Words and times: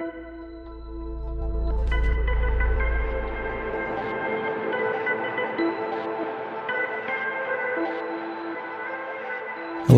Hello, 0.00 0.14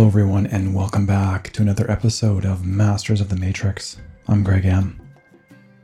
everyone, 0.07 0.47
and 0.47 0.75
welcome 0.75 1.05
back 1.05 1.51
to 1.51 1.61
another 1.61 1.91
episode 1.91 2.47
of 2.47 2.65
Masters 2.65 3.21
of 3.21 3.29
the 3.29 3.37
Matrix. 3.37 3.99
I'm 4.27 4.43
Greg 4.43 4.65
M. 4.65 4.99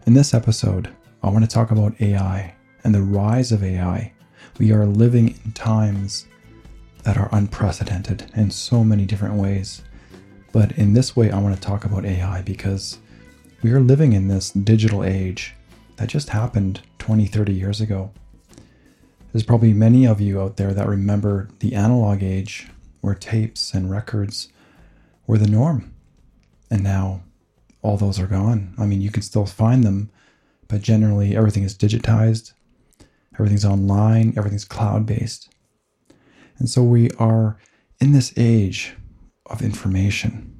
In 0.06 0.14
this 0.14 0.32
episode, 0.32 0.88
I 1.22 1.28
want 1.28 1.44
to 1.44 1.50
talk 1.50 1.70
about 1.70 2.00
AI 2.00 2.54
and 2.84 2.94
the 2.94 3.02
rise 3.02 3.52
of 3.52 3.62
AI. 3.62 4.14
We 4.58 4.72
are 4.72 4.86
living 4.86 5.38
in 5.44 5.52
times 5.52 6.26
that 7.02 7.18
are 7.18 7.28
unprecedented 7.32 8.30
in 8.34 8.50
so 8.50 8.82
many 8.82 9.04
different 9.04 9.34
ways. 9.34 9.82
But 10.52 10.72
in 10.78 10.94
this 10.94 11.14
way, 11.14 11.30
I 11.30 11.38
want 11.38 11.54
to 11.54 11.60
talk 11.60 11.84
about 11.84 12.06
AI 12.06 12.40
because 12.40 12.96
we 13.66 13.72
are 13.72 13.80
living 13.80 14.12
in 14.12 14.28
this 14.28 14.52
digital 14.52 15.02
age 15.02 15.52
that 15.96 16.08
just 16.08 16.28
happened 16.28 16.82
20, 17.00 17.26
30 17.26 17.52
years 17.52 17.80
ago. 17.80 18.12
There's 19.32 19.42
probably 19.42 19.72
many 19.72 20.06
of 20.06 20.20
you 20.20 20.40
out 20.40 20.56
there 20.56 20.72
that 20.72 20.86
remember 20.86 21.48
the 21.58 21.74
analog 21.74 22.22
age 22.22 22.68
where 23.00 23.16
tapes 23.16 23.74
and 23.74 23.90
records 23.90 24.52
were 25.26 25.36
the 25.36 25.48
norm. 25.48 25.92
And 26.70 26.84
now 26.84 27.24
all 27.82 27.96
those 27.96 28.20
are 28.20 28.28
gone. 28.28 28.72
I 28.78 28.86
mean, 28.86 29.00
you 29.00 29.10
can 29.10 29.22
still 29.22 29.46
find 29.46 29.82
them, 29.82 30.10
but 30.68 30.80
generally 30.80 31.36
everything 31.36 31.64
is 31.64 31.76
digitized, 31.76 32.52
everything's 33.34 33.64
online, 33.64 34.32
everything's 34.36 34.64
cloud 34.64 35.06
based. 35.06 35.52
And 36.60 36.70
so 36.70 36.84
we 36.84 37.10
are 37.18 37.58
in 38.00 38.12
this 38.12 38.32
age 38.36 38.94
of 39.46 39.60
information, 39.60 40.54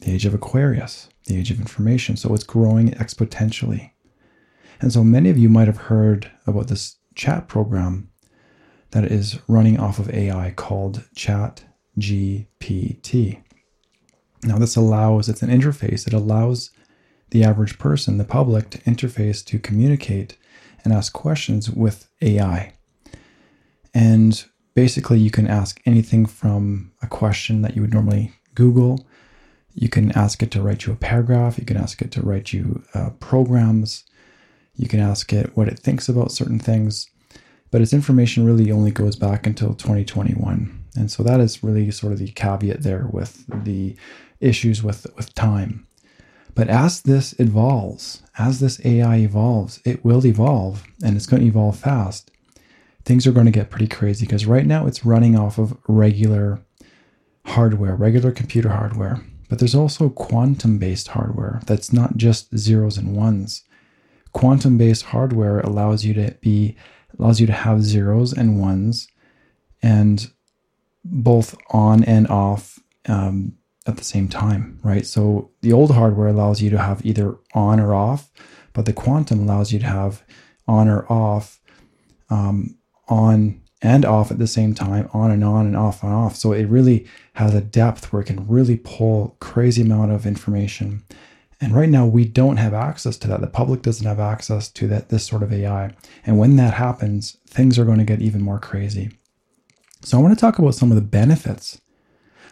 the 0.00 0.12
age 0.12 0.26
of 0.26 0.34
Aquarius, 0.34 1.08
the 1.26 1.38
age 1.38 1.50
of 1.50 1.60
information. 1.60 2.16
So 2.16 2.34
it's 2.34 2.44
growing 2.44 2.90
exponentially. 2.92 3.90
And 4.80 4.92
so 4.92 5.04
many 5.04 5.30
of 5.30 5.38
you 5.38 5.48
might 5.48 5.68
have 5.68 5.76
heard 5.76 6.30
about 6.46 6.68
this 6.68 6.96
chat 7.14 7.48
program 7.48 8.10
that 8.90 9.04
is 9.04 9.38
running 9.48 9.78
off 9.78 9.98
of 9.98 10.10
AI 10.10 10.52
called 10.56 11.04
Chat 11.14 11.64
GPT. 11.98 13.42
Now, 14.44 14.58
this 14.58 14.76
allows, 14.76 15.28
it's 15.28 15.42
an 15.42 15.50
interface, 15.50 16.06
it 16.06 16.12
allows 16.12 16.70
the 17.30 17.44
average 17.44 17.78
person, 17.78 18.18
the 18.18 18.24
public, 18.24 18.70
to 18.70 18.78
interface 18.78 19.44
to 19.46 19.58
communicate 19.58 20.36
and 20.84 20.92
ask 20.92 21.12
questions 21.12 21.70
with 21.70 22.08
AI. 22.20 22.72
And 23.94 24.44
basically, 24.74 25.18
you 25.18 25.30
can 25.30 25.46
ask 25.46 25.80
anything 25.86 26.26
from 26.26 26.92
a 27.00 27.06
question 27.06 27.62
that 27.62 27.76
you 27.76 27.82
would 27.82 27.94
normally 27.94 28.32
Google. 28.54 29.06
You 29.74 29.88
can 29.88 30.12
ask 30.12 30.42
it 30.42 30.50
to 30.52 30.62
write 30.62 30.86
you 30.86 30.92
a 30.92 30.96
paragraph. 30.96 31.58
You 31.58 31.64
can 31.64 31.76
ask 31.76 32.02
it 32.02 32.10
to 32.12 32.22
write 32.22 32.52
you 32.52 32.82
uh, 32.94 33.10
programs. 33.20 34.04
You 34.76 34.88
can 34.88 35.00
ask 35.00 35.32
it 35.32 35.56
what 35.56 35.68
it 35.68 35.78
thinks 35.78 36.08
about 36.08 36.32
certain 36.32 36.58
things 36.58 37.10
but 37.72 37.80
its 37.80 37.94
information 37.94 38.44
really 38.44 38.70
only 38.70 38.92
goes 38.92 39.16
back 39.16 39.46
until 39.46 39.74
2021. 39.74 40.84
And 40.94 41.10
so 41.10 41.22
that 41.24 41.40
is 41.40 41.64
really 41.64 41.90
sort 41.90 42.12
of 42.12 42.18
the 42.20 42.28
caveat 42.28 42.82
there 42.82 43.08
with 43.10 43.44
the 43.64 43.96
issues 44.40 44.82
with, 44.82 45.06
with 45.16 45.34
time. 45.34 45.86
But 46.54 46.68
as 46.68 47.00
this 47.00 47.32
evolves, 47.40 48.22
as 48.38 48.60
this 48.60 48.78
AI 48.84 49.16
evolves, 49.16 49.80
it 49.86 50.04
will 50.04 50.24
evolve 50.26 50.84
and 51.02 51.16
it's 51.16 51.26
going 51.26 51.40
to 51.40 51.48
evolve 51.48 51.78
fast. 51.78 52.30
Things 53.06 53.26
are 53.26 53.32
going 53.32 53.46
to 53.46 53.52
get 53.52 53.70
pretty 53.70 53.88
crazy 53.88 54.26
because 54.26 54.44
right 54.44 54.66
now 54.66 54.86
it's 54.86 55.06
running 55.06 55.34
off 55.34 55.56
of 55.56 55.76
regular 55.88 56.60
hardware, 57.46 57.96
regular 57.96 58.32
computer 58.32 58.68
hardware. 58.68 59.24
But 59.52 59.58
there's 59.58 59.74
also 59.74 60.08
quantum 60.08 60.78
based 60.78 61.08
hardware 61.08 61.60
that's 61.66 61.92
not 61.92 62.16
just 62.16 62.56
zeros 62.56 62.96
and 62.96 63.14
ones. 63.14 63.64
Quantum 64.32 64.78
based 64.78 65.02
hardware 65.02 65.60
allows 65.60 66.06
you 66.06 66.14
to 66.14 66.34
be 66.40 66.74
allows 67.18 67.38
you 67.38 67.46
to 67.46 67.52
have 67.52 67.82
zeros 67.82 68.32
and 68.32 68.58
ones 68.58 69.08
and 69.82 70.30
both 71.04 71.54
on 71.68 72.02
and 72.04 72.26
off 72.28 72.78
um, 73.10 73.52
at 73.86 73.98
the 73.98 74.04
same 74.04 74.26
time, 74.26 74.80
right? 74.82 75.04
So 75.04 75.50
the 75.60 75.74
old 75.74 75.90
hardware 75.90 76.28
allows 76.28 76.62
you 76.62 76.70
to 76.70 76.78
have 76.78 77.04
either 77.04 77.36
on 77.52 77.78
or 77.78 77.94
off, 77.94 78.32
but 78.72 78.86
the 78.86 78.94
quantum 78.94 79.40
allows 79.40 79.70
you 79.70 79.78
to 79.80 79.86
have 79.86 80.22
on 80.66 80.88
or 80.88 81.04
off, 81.12 81.60
um, 82.30 82.78
on 83.06 83.60
and 83.82 84.04
off 84.04 84.30
at 84.30 84.38
the 84.38 84.46
same 84.46 84.74
time, 84.74 85.08
on 85.12 85.30
and 85.30 85.44
on 85.44 85.66
and 85.66 85.76
off 85.76 86.02
and 86.02 86.12
off. 86.12 86.36
So 86.36 86.52
it 86.52 86.64
really 86.64 87.06
has 87.34 87.54
a 87.54 87.60
depth 87.60 88.12
where 88.12 88.22
it 88.22 88.26
can 88.26 88.46
really 88.46 88.76
pull 88.76 89.36
crazy 89.40 89.82
amount 89.82 90.12
of 90.12 90.24
information 90.24 91.02
and 91.62 91.76
right 91.76 91.88
now, 91.88 92.06
we 92.06 92.24
don't 92.24 92.56
have 92.56 92.74
access 92.74 93.16
to 93.18 93.28
that. 93.28 93.40
The 93.40 93.46
public 93.46 93.82
doesn't 93.82 94.04
have 94.04 94.18
access 94.18 94.68
to 94.70 94.88
that 94.88 95.10
this 95.10 95.24
sort 95.24 95.44
of 95.44 95.52
AI. 95.52 95.94
And 96.26 96.36
when 96.36 96.56
that 96.56 96.74
happens, 96.74 97.36
things 97.46 97.78
are 97.78 97.84
going 97.84 97.98
to 97.98 98.04
get 98.04 98.20
even 98.20 98.42
more 98.42 98.58
crazy. 98.58 99.12
So 100.02 100.18
I 100.18 100.20
want 100.20 100.36
to 100.36 100.40
talk 100.40 100.58
about 100.58 100.74
some 100.74 100.90
of 100.90 100.96
the 100.96 101.02
benefits 101.02 101.80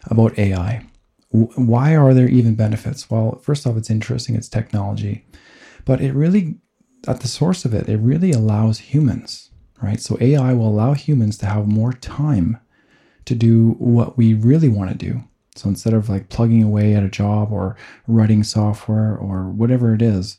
about 0.04 0.38
AI. 0.38 0.86
Why 1.30 1.96
are 1.96 2.14
there 2.14 2.28
even 2.28 2.54
benefits? 2.54 3.10
Well, 3.10 3.40
first 3.42 3.66
off, 3.66 3.76
it's 3.76 3.90
interesting, 3.90 4.36
it's 4.36 4.48
technology, 4.48 5.26
but 5.84 6.00
it 6.00 6.12
really, 6.12 6.60
at 7.08 7.18
the 7.18 7.28
source 7.28 7.64
of 7.64 7.74
it, 7.74 7.88
it 7.88 7.98
really 7.98 8.30
allows 8.30 8.78
humans, 8.78 9.50
right? 9.82 10.00
So 10.00 10.16
AI 10.20 10.52
will 10.52 10.68
allow 10.68 10.94
humans 10.94 11.38
to 11.38 11.46
have 11.46 11.66
more 11.66 11.92
time 11.92 12.58
to 13.24 13.34
do 13.34 13.70
what 13.78 14.16
we 14.16 14.34
really 14.34 14.68
want 14.68 14.90
to 14.90 14.96
do. 14.96 15.22
So 15.56 15.68
instead 15.68 15.92
of 15.92 16.08
like 16.08 16.28
plugging 16.28 16.62
away 16.62 16.94
at 16.94 17.02
a 17.02 17.08
job 17.08 17.52
or 17.52 17.76
writing 18.06 18.42
software 18.42 19.16
or 19.16 19.50
whatever 19.50 19.94
it 19.94 20.02
is, 20.02 20.38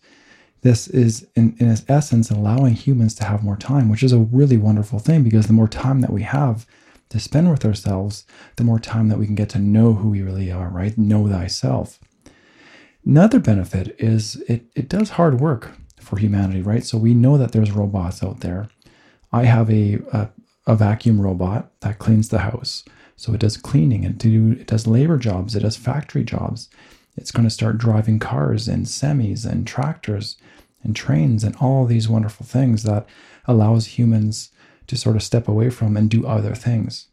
this 0.62 0.88
is 0.88 1.28
in, 1.36 1.56
in 1.60 1.70
its 1.70 1.84
essence 1.88 2.30
allowing 2.30 2.74
humans 2.74 3.16
to 3.16 3.24
have 3.26 3.44
more 3.44 3.58
time, 3.58 3.90
which 3.90 4.04
is 4.04 4.14
a 4.14 4.20
really 4.20 4.58
wonderful 4.58 5.00
thing 5.00 5.24
because 5.24 5.48
the 5.48 5.54
more 5.54 5.68
time 5.68 6.02
that 6.02 6.14
we 6.14 6.22
have 6.22 6.66
to 7.10 7.20
spend 7.20 7.50
with 7.50 7.66
ourselves, 7.66 8.26
the 8.56 8.64
more 8.64 8.80
time 8.80 9.10
that 9.10 9.18
we 9.18 9.26
can 9.26 9.36
get 9.36 9.50
to 9.50 9.60
know 9.60 9.94
who 9.94 10.10
we 10.10 10.22
really 10.22 10.52
are, 10.52 10.70
right? 10.70 10.98
Know 10.98 11.28
thyself. 11.28 12.00
Another 13.06 13.40
benefit 13.40 13.96
is 14.00 14.36
it, 14.48 14.66
it 14.76 14.88
does 14.88 15.12
hard 15.12 15.42
work 15.42 15.72
for 16.00 16.18
humanity, 16.18 16.62
right? 16.62 16.86
So 16.86 16.98
we 16.98 17.14
know 17.14 17.38
that 17.38 17.52
there's 17.52 17.72
robots 17.72 18.24
out 18.24 18.42
there. 18.42 18.70
I 19.32 19.46
have 19.46 19.70
a, 19.70 20.00
a, 20.12 20.30
a 20.68 20.76
vacuum 20.76 21.22
robot 21.22 21.72
that 21.82 22.00
cleans 22.00 22.30
the 22.30 22.40
house. 22.40 22.84
So 23.16 23.34
it 23.34 23.40
does 23.40 23.58
cleaning, 23.58 24.04
it, 24.04 24.18
do, 24.18 24.58
it 24.60 24.68
does 24.68 24.88
labor 24.88 25.18
jobs, 25.18 25.56
it 25.56 25.62
does 25.62 25.78
factory 25.78 26.24
jobs. 26.24 26.70
It's 27.16 27.32
going 27.32 27.44
to 27.44 27.54
start 27.54 27.78
driving 27.78 28.20
cars 28.20 28.68
and 28.68 28.86
semis 28.86 29.46
and 29.46 29.68
tractors 29.68 30.38
and 30.84 30.96
trains 30.96 31.44
and 31.44 31.56
all 31.58 31.86
these 31.86 32.10
wonderful 32.10 32.46
things 32.46 32.84
that 32.84 33.06
allows 33.46 33.98
humans 33.98 34.52
to 34.88 34.98
sort 34.98 35.16
of 35.16 35.24
step 35.24 35.48
away 35.48 35.70
from 35.70 35.96
and 35.96 36.10
do 36.10 36.26
other 36.26 36.56
things. 36.56 37.08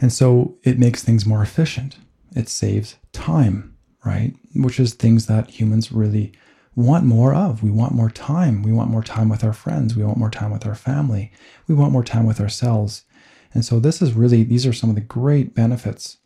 And 0.00 0.12
so 0.12 0.56
it 0.62 0.78
makes 0.78 1.02
things 1.02 1.26
more 1.26 1.42
efficient. 1.42 1.96
It 2.34 2.48
saves 2.48 2.96
time, 3.12 3.76
right? 4.04 4.34
Which 4.54 4.78
is 4.78 4.94
things 4.94 5.26
that 5.26 5.50
humans 5.50 5.92
really 5.92 6.32
want 6.76 7.04
more 7.04 7.34
of. 7.34 7.62
We 7.62 7.70
want 7.70 7.94
more 7.94 8.10
time. 8.10 8.62
We 8.62 8.72
want 8.72 8.90
more 8.90 9.02
time 9.02 9.28
with 9.28 9.42
our 9.44 9.52
friends. 9.52 9.96
We 9.96 10.04
want 10.04 10.18
more 10.18 10.30
time 10.30 10.50
with 10.50 10.66
our 10.66 10.74
family. 10.74 11.32
We 11.66 11.74
want 11.74 11.92
more 11.92 12.04
time 12.04 12.26
with 12.26 12.40
ourselves. 12.40 13.04
And 13.52 13.64
so 13.64 13.80
this 13.80 14.00
is 14.00 14.14
really, 14.14 14.44
these 14.44 14.66
are 14.66 14.72
some 14.72 14.90
of 14.90 14.96
the 14.96 15.00
great 15.02 15.54
benefits 15.54 16.18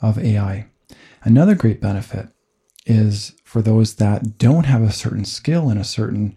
of 0.00 0.18
AI. 0.18 0.66
Another 1.22 1.54
great 1.54 1.80
benefit 1.80 2.28
is 2.86 3.34
for 3.44 3.62
those 3.62 3.96
that 3.96 4.38
don't 4.38 4.64
have 4.64 4.82
a 4.82 4.90
certain 4.90 5.24
skill 5.24 5.70
in 5.70 5.78
a 5.78 5.84
certain, 5.84 6.36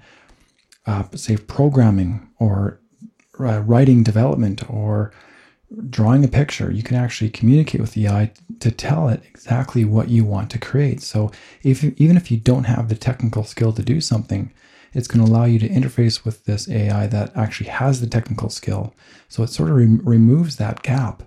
uh, 0.86 1.04
say, 1.16 1.38
programming 1.38 2.30
or 2.38 2.80
uh, 3.40 3.62
writing 3.62 4.04
development 4.04 4.70
or 4.70 5.12
drawing 5.90 6.24
a 6.24 6.28
picture, 6.28 6.72
you 6.72 6.84
can 6.84 6.96
actually 6.96 7.30
communicate 7.30 7.82
with 7.82 7.94
the 7.94 8.08
AI 8.08 8.32
to 8.60 8.72
tell 8.72 9.10
it 9.10 9.24
exactly 9.28 9.86
what 9.86 10.10
you 10.10 10.24
want 10.24 10.50
to 10.52 10.60
create. 10.60 11.02
So 11.02 11.32
if 11.64 11.84
even 11.84 12.18
if 12.18 12.32
you 12.32 12.38
don't 12.38 12.66
have 12.66 12.90
the 12.90 12.96
technical 12.96 13.44
skill 13.44 13.74
to 13.74 13.84
do 13.84 14.00
something, 14.02 14.54
it's 14.94 15.08
going 15.08 15.26
to 15.26 15.30
allow 15.30 15.44
you 15.44 15.60
to 15.60 15.68
interface 15.68 16.24
with 16.24 16.46
this 16.46 16.70
AI 16.70 17.08
that 17.08 17.36
actually 17.36 17.70
has 17.70 18.00
the 18.00 18.08
technical 18.08 18.50
skill. 18.50 18.94
So 19.28 19.44
it 19.44 19.50
sort 19.50 19.70
of 19.70 19.76
re- 19.76 20.00
removes 20.04 20.56
that 20.56 20.84
gap. 20.84 21.24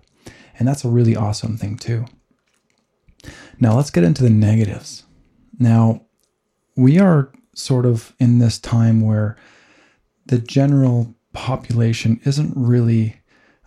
And 0.58 0.66
that's 0.66 0.84
a 0.84 0.88
really 0.88 1.14
awesome 1.14 1.56
thing, 1.56 1.76
too. 1.76 2.06
Now, 3.60 3.76
let's 3.76 3.90
get 3.90 4.04
into 4.04 4.22
the 4.22 4.30
negatives. 4.30 5.04
Now, 5.58 6.06
we 6.76 6.98
are 6.98 7.30
sort 7.54 7.84
of 7.84 8.14
in 8.18 8.38
this 8.38 8.58
time 8.58 9.02
where 9.02 9.36
the 10.26 10.38
general 10.38 11.14
population 11.32 12.20
isn't 12.24 12.52
really, 12.56 13.17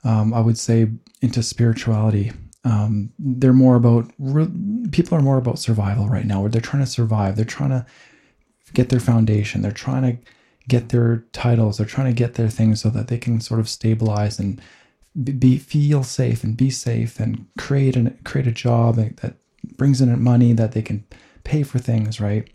um, 0.03 0.33
I 0.33 0.39
would 0.39 0.57
say, 0.57 0.87
into 1.21 1.43
spirituality. 1.43 2.31
Um, 2.63 3.11
they're 3.17 3.53
more 3.53 3.75
about, 3.75 4.11
re- 4.19 4.51
people 4.91 5.17
are 5.17 5.21
more 5.21 5.37
about 5.37 5.59
survival 5.59 6.07
right 6.07 6.25
now, 6.25 6.41
where 6.41 6.49
they're 6.49 6.61
trying 6.61 6.83
to 6.83 6.89
survive. 6.89 7.35
They're 7.35 7.45
trying 7.45 7.71
to 7.71 7.85
get 8.73 8.89
their 8.89 8.99
foundation. 8.99 9.61
They're 9.61 9.71
trying 9.71 10.03
to 10.03 10.23
get 10.67 10.89
their 10.89 11.25
titles. 11.33 11.77
They're 11.77 11.85
trying 11.85 12.07
to 12.07 12.17
get 12.17 12.35
their 12.35 12.49
things 12.49 12.81
so 12.81 12.89
that 12.89 13.07
they 13.07 13.17
can 13.17 13.41
sort 13.41 13.59
of 13.59 13.69
stabilize 13.69 14.39
and 14.39 14.61
be 15.39 15.57
feel 15.57 16.03
safe 16.03 16.43
and 16.43 16.55
be 16.55 16.69
safe 16.69 17.19
and 17.19 17.45
create 17.57 17.95
and 17.95 18.17
create 18.23 18.47
a 18.47 18.51
job 18.51 18.95
that 18.95 19.35
brings 19.77 19.99
in 20.01 20.23
money 20.23 20.53
that 20.53 20.71
they 20.71 20.81
can 20.81 21.03
pay 21.43 21.63
for 21.63 21.79
things, 21.79 22.21
right? 22.21 22.49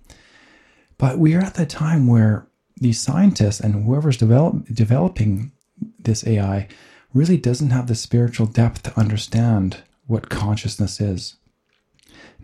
But 0.98 1.18
we 1.18 1.34
are 1.34 1.42
at 1.42 1.54
that 1.54 1.68
time 1.68 2.06
where 2.06 2.46
these 2.76 3.00
scientists 3.00 3.60
and 3.60 3.84
whoever's 3.84 4.16
develop, 4.16 4.66
developing 4.66 5.52
this 5.98 6.26
AI 6.26 6.68
really 7.16 7.36
doesn't 7.36 7.70
have 7.70 7.86
the 7.86 7.94
spiritual 7.94 8.46
depth 8.46 8.82
to 8.82 8.98
understand 8.98 9.78
what 10.06 10.28
consciousness 10.28 11.00
is. 11.00 11.36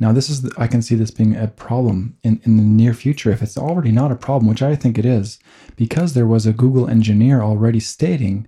Now, 0.00 0.12
this 0.12 0.30
is, 0.30 0.50
I 0.56 0.66
can 0.66 0.82
see 0.82 0.94
this 0.94 1.10
being 1.10 1.36
a 1.36 1.48
problem 1.48 2.16
in, 2.22 2.40
in 2.44 2.56
the 2.56 2.62
near 2.62 2.94
future 2.94 3.30
if 3.30 3.42
it's 3.42 3.58
already 3.58 3.92
not 3.92 4.10
a 4.10 4.16
problem, 4.16 4.48
which 4.48 4.62
I 4.62 4.74
think 4.74 4.98
it 4.98 5.04
is, 5.04 5.38
because 5.76 6.14
there 6.14 6.26
was 6.26 6.46
a 6.46 6.52
Google 6.52 6.88
engineer 6.88 7.42
already 7.42 7.78
stating 7.78 8.46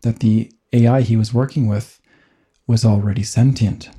that 0.00 0.20
the 0.20 0.50
AI 0.72 1.02
he 1.02 1.16
was 1.16 1.34
working 1.34 1.68
with 1.68 2.00
was 2.66 2.84
already 2.84 3.22
sentient. 3.22 3.90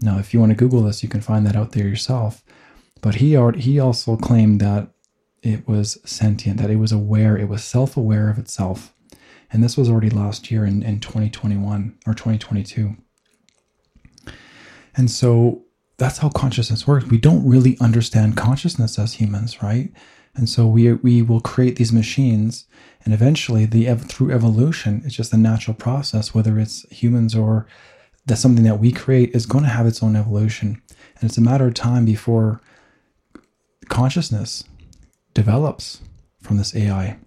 Now, 0.00 0.18
if 0.18 0.32
you 0.32 0.40
want 0.40 0.50
to 0.50 0.56
Google 0.56 0.82
this, 0.82 1.02
you 1.02 1.08
can 1.08 1.20
find 1.20 1.46
that 1.46 1.56
out 1.56 1.72
there 1.72 1.86
yourself. 1.86 2.42
But 3.02 3.16
he, 3.16 3.36
already, 3.36 3.60
he 3.60 3.78
also 3.78 4.16
claimed 4.16 4.60
that 4.60 4.88
it 5.42 5.68
was 5.68 5.98
sentient, 6.04 6.58
that 6.58 6.70
it 6.70 6.76
was 6.76 6.92
aware, 6.92 7.36
it 7.36 7.48
was 7.48 7.62
self 7.62 7.96
aware 7.96 8.30
of 8.30 8.38
itself. 8.38 8.94
And 9.52 9.62
this 9.62 9.76
was 9.76 9.88
already 9.88 10.10
last 10.10 10.50
year 10.50 10.64
in, 10.64 10.82
in 10.82 11.00
2021 11.00 11.98
or 12.06 12.14
2022. 12.14 12.96
And 14.96 15.10
so 15.10 15.62
that's 15.98 16.18
how 16.18 16.28
consciousness 16.28 16.86
works. 16.86 17.06
We 17.06 17.18
don't 17.18 17.46
really 17.46 17.76
understand 17.80 18.36
consciousness 18.36 18.98
as 18.98 19.14
humans, 19.14 19.62
right? 19.62 19.92
And 20.34 20.48
so 20.48 20.66
we 20.66 20.92
we 20.92 21.22
will 21.22 21.40
create 21.40 21.76
these 21.76 21.92
machines, 21.92 22.66
and 23.04 23.14
eventually, 23.14 23.64
the 23.64 23.94
through 23.94 24.32
evolution, 24.32 25.02
it's 25.04 25.14
just 25.14 25.32
a 25.32 25.38
natural 25.38 25.74
process. 25.74 26.34
Whether 26.34 26.58
it's 26.58 26.86
humans 26.90 27.34
or 27.34 27.66
that's 28.26 28.42
something 28.42 28.64
that 28.64 28.80
we 28.80 28.92
create 28.92 29.34
is 29.34 29.46
going 29.46 29.64
to 29.64 29.70
have 29.70 29.86
its 29.86 30.02
own 30.02 30.14
evolution, 30.14 30.82
and 30.90 31.30
it's 31.30 31.38
a 31.38 31.42
matter 31.42 31.66
of 31.66 31.74
time 31.74 32.04
before 32.04 32.60
consciousness 33.88 34.64
develops 35.32 36.00
from 36.42 36.58
this 36.58 36.74
AI, 36.76 37.18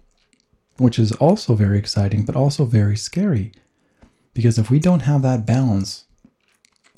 which 0.80 0.98
is 0.98 1.12
also 1.12 1.54
very 1.54 1.78
exciting, 1.78 2.24
but 2.24 2.34
also 2.34 2.64
very 2.64 2.96
scary, 2.96 3.52
because 4.32 4.58
if 4.58 4.70
we 4.70 4.78
don't 4.78 5.00
have 5.02 5.22
that 5.22 5.46
balance 5.46 6.06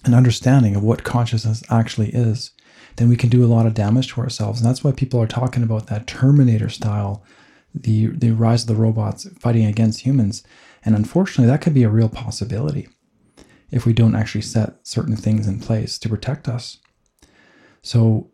an 0.04 0.14
understanding 0.14 0.74
of 0.74 0.82
what 0.82 1.04
consciousness 1.04 1.62
actually 1.70 2.10
is, 2.10 2.50
then 2.96 3.08
we 3.08 3.16
can 3.16 3.28
do 3.28 3.44
a 3.44 3.46
lot 3.46 3.66
of 3.66 3.74
damage 3.74 4.08
to 4.08 4.20
ourselves. 4.20 4.60
And 4.60 4.68
that's 4.68 4.82
why 4.82 4.92
people 4.92 5.20
are 5.20 5.28
talking 5.28 5.62
about 5.62 5.86
that 5.86 6.06
Terminator 6.06 6.68
style, 6.68 7.22
the, 7.74 8.08
the 8.08 8.32
rise 8.32 8.62
of 8.62 8.68
the 8.68 8.74
robots 8.74 9.28
fighting 9.38 9.64
against 9.64 10.00
humans. 10.00 10.42
And 10.84 10.94
unfortunately, 10.94 11.46
that 11.46 11.62
could 11.62 11.74
be 11.74 11.84
a 11.84 11.88
real 11.88 12.08
possibility 12.08 12.88
if 13.70 13.86
we 13.86 13.92
don't 13.92 14.16
actually 14.16 14.42
set 14.42 14.86
certain 14.86 15.16
things 15.16 15.46
in 15.46 15.60
place 15.60 15.98
to 15.98 16.08
protect 16.08 16.48
us. 16.48 16.78
So, 17.80 18.30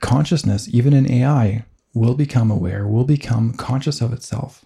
consciousness, 0.00 0.68
even 0.70 0.92
in 0.92 1.10
AI, 1.10 1.64
will 1.94 2.14
become 2.14 2.50
aware, 2.50 2.86
will 2.86 3.04
become 3.04 3.54
conscious 3.54 4.00
of 4.00 4.12
itself 4.12 4.64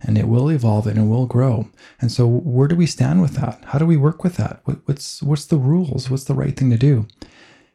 and 0.00 0.16
it 0.16 0.28
will 0.28 0.48
evolve 0.48 0.86
and 0.86 0.98
it 0.98 1.02
will 1.02 1.26
grow. 1.26 1.68
And 2.00 2.12
so, 2.12 2.26
where 2.26 2.68
do 2.68 2.76
we 2.76 2.86
stand 2.86 3.20
with 3.20 3.34
that? 3.34 3.62
How 3.66 3.78
do 3.78 3.86
we 3.86 3.96
work 3.96 4.22
with 4.22 4.36
that? 4.36 4.60
What's 4.64 5.22
what's 5.22 5.46
the 5.46 5.58
rules? 5.58 6.08
What's 6.08 6.24
the 6.24 6.34
right 6.34 6.56
thing 6.56 6.70
to 6.70 6.76
do? 6.76 7.06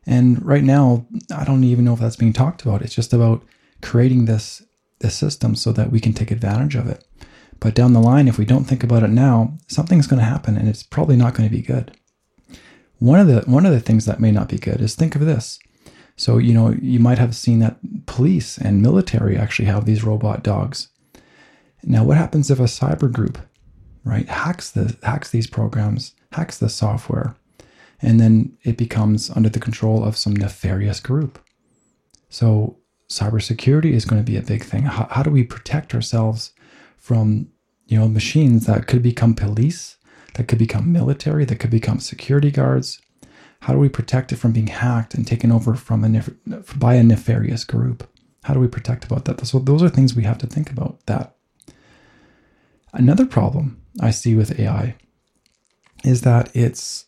And 0.06 0.44
right 0.46 0.64
now, 0.64 1.06
I 1.34 1.44
don't 1.46 1.64
even 1.64 1.86
know 1.86 1.94
if 1.94 2.00
that's 2.00 2.16
being 2.16 2.34
talked 2.34 2.62
about. 2.62 2.82
It's 2.82 2.96
just 2.96 3.14
about 3.14 3.44
creating 3.82 4.26
this 4.26 4.64
this 5.00 5.16
system 5.16 5.56
so 5.56 5.72
that 5.74 5.92
we 5.92 6.00
can 6.00 6.14
take 6.14 6.32
advantage 6.32 6.76
of 6.76 6.88
it. 6.88 7.06
But 7.60 7.76
down 7.76 7.94
the 7.94 8.00
line, 8.00 8.28
if 8.28 8.38
we 8.38 8.46
don't 8.46 8.66
think 8.66 8.84
about 8.84 9.04
it 9.04 9.10
now, 9.10 9.58
something's 9.68 10.08
going 10.08 10.20
to 10.20 10.26
happen, 10.26 10.58
and 10.58 10.68
it's 10.68 10.84
probably 10.84 11.16
not 11.16 11.34
going 11.34 11.48
to 11.48 11.56
be 11.56 11.62
good. 11.62 11.98
One 13.00 13.20
of 13.20 13.28
the 13.28 13.42
one 13.42 13.66
of 13.66 13.74
the 13.74 13.82
things 13.82 14.06
that 14.06 14.20
may 14.20 14.32
not 14.32 14.50
be 14.50 14.58
good 14.58 14.82
is 14.82 14.96
think 14.96 15.16
of 15.16 15.26
this. 15.26 15.60
So 16.16 16.38
you 16.38 16.54
know 16.54 16.76
you 16.82 17.00
might 17.00 17.18
have 17.18 17.36
seen 17.36 17.60
that 17.60 17.78
police 18.06 18.58
and 18.58 18.82
military 18.82 19.38
actually 19.38 19.66
have 19.66 19.86
these 19.86 20.04
robot 20.04 20.44
dogs 20.44 20.90
now, 21.84 22.04
what 22.04 22.18
happens 22.18 22.50
if 22.50 22.60
a 22.60 22.64
cyber 22.64 23.12
group, 23.12 23.38
right, 24.04 24.28
hacks 24.28 24.72
the 24.72 24.98
hacks 25.04 25.30
these 25.30 25.48
programs, 25.48 26.14
hacks 26.32 26.58
the 26.58 26.70
software, 26.70 27.36
and 28.02 28.20
then 28.20 28.58
it 28.64 28.78
becomes 28.78 29.30
under 29.30 29.50
the 29.50 29.60
control 29.60 30.04
of 30.04 30.18
some 30.18 30.36
nefarious 30.36 31.00
group? 31.00 31.40
So, 32.30 32.78
cybersecurity 33.10 33.92
is 33.92 34.06
going 34.06 34.24
to 34.24 34.32
be 34.32 34.38
a 34.38 34.42
big 34.42 34.64
thing. 34.64 34.84
How, 34.84 35.08
how 35.12 35.24
do 35.24 35.30
we 35.30 35.44
protect 35.44 35.94
ourselves 35.94 36.54
from, 36.98 37.50
you 37.86 38.00
know, 38.00 38.08
machines 38.08 38.66
that 38.66 38.88
could 38.88 39.04
become 39.04 39.34
police, 39.34 39.98
that 40.36 40.48
could 40.48 40.60
become 40.60 40.92
military, 40.92 41.46
that 41.46 41.60
could 41.60 41.70
become 41.70 42.00
security 42.00 42.50
guards? 42.50 43.02
How 43.62 43.74
do 43.74 43.80
we 43.80 43.90
protect 43.90 44.32
it 44.32 44.38
from 44.38 44.52
being 44.52 44.68
hacked 44.68 45.14
and 45.14 45.26
taken 45.28 45.52
over 45.52 45.76
from 45.76 46.04
a 46.04 46.10
nef- 46.10 46.30
by 46.76 46.96
a 46.96 47.04
nefarious 47.04 47.64
group? 47.64 48.10
How 48.44 48.54
do 48.54 48.60
we 48.60 48.68
protect 48.68 49.06
about 49.06 49.26
that? 49.26 49.46
So 49.46 49.60
those 49.60 49.82
are 49.82 49.90
things 49.90 50.16
we 50.16 50.24
have 50.24 50.38
to 50.40 50.48
think 50.48 50.70
about. 50.70 51.06
That 51.06 51.33
Another 52.94 53.26
problem 53.26 53.82
I 54.00 54.12
see 54.12 54.36
with 54.36 54.60
AI 54.60 54.96
is 56.04 56.22
that 56.22 56.56
it's 56.56 57.06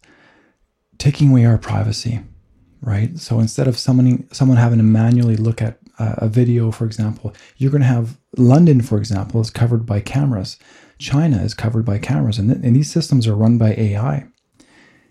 taking 0.97 1.29
away 1.29 1.45
our 1.45 1.57
privacy, 1.57 2.21
right? 2.81 3.17
So 3.19 3.39
instead 3.39 3.67
of 3.67 3.77
someone 3.77 4.27
someone 4.31 4.57
having 4.57 4.79
to 4.79 4.83
manually 4.83 5.35
look 5.35 5.61
at 5.61 5.79
uh, 5.99 6.15
a 6.17 6.27
video, 6.27 6.71
for 6.71 6.85
example, 6.85 7.33
you're 7.57 7.71
going 7.71 7.81
to 7.81 7.87
have 7.87 8.17
London, 8.37 8.81
for 8.81 8.97
example, 8.97 9.39
is 9.41 9.49
covered 9.49 9.85
by 9.85 9.99
cameras. 9.99 10.57
China 10.97 11.41
is 11.41 11.53
covered 11.53 11.85
by 11.85 11.99
cameras, 11.99 12.39
and, 12.39 12.49
th- 12.49 12.65
and 12.65 12.75
these 12.75 12.91
systems 12.91 13.27
are 13.27 13.35
run 13.35 13.57
by 13.57 13.73
AI, 13.75 14.25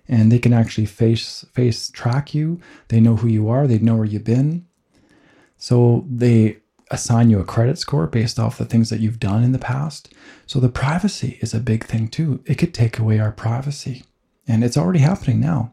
and 0.09 0.33
they 0.33 0.39
can 0.39 0.53
actually 0.53 0.87
face 0.87 1.45
face 1.53 1.89
track 1.91 2.35
you. 2.35 2.61
They 2.89 3.01
know 3.01 3.17
who 3.17 3.29
you 3.29 3.49
are. 3.49 3.67
They 3.67 3.79
know 3.79 3.97
where 3.97 4.05
you've 4.05 4.25
been. 4.25 4.67
So 5.57 6.05
they 6.11 6.59
assign 6.95 7.29
you 7.29 7.41
a 7.41 7.45
credit 7.45 7.79
score 7.79 8.07
based 8.07 8.39
off 8.39 8.59
the 8.59 8.65
things 8.65 8.89
that 8.91 9.01
you've 9.01 9.21
done 9.21 9.45
in 9.45 9.53
the 9.53 9.59
past. 9.59 10.15
So 10.47 10.61
the 10.61 10.69
privacy 10.69 11.39
is 11.43 11.53
a 11.53 11.61
big 11.61 11.85
thing 11.85 12.09
too. 12.09 12.43
It 12.47 12.57
could 12.57 12.73
take 12.73 12.99
away 12.99 13.19
our 13.19 13.33
privacy. 13.33 14.05
And 14.47 14.65
it's 14.65 14.77
already 14.77 15.01
happening 15.01 15.41
now. 15.41 15.73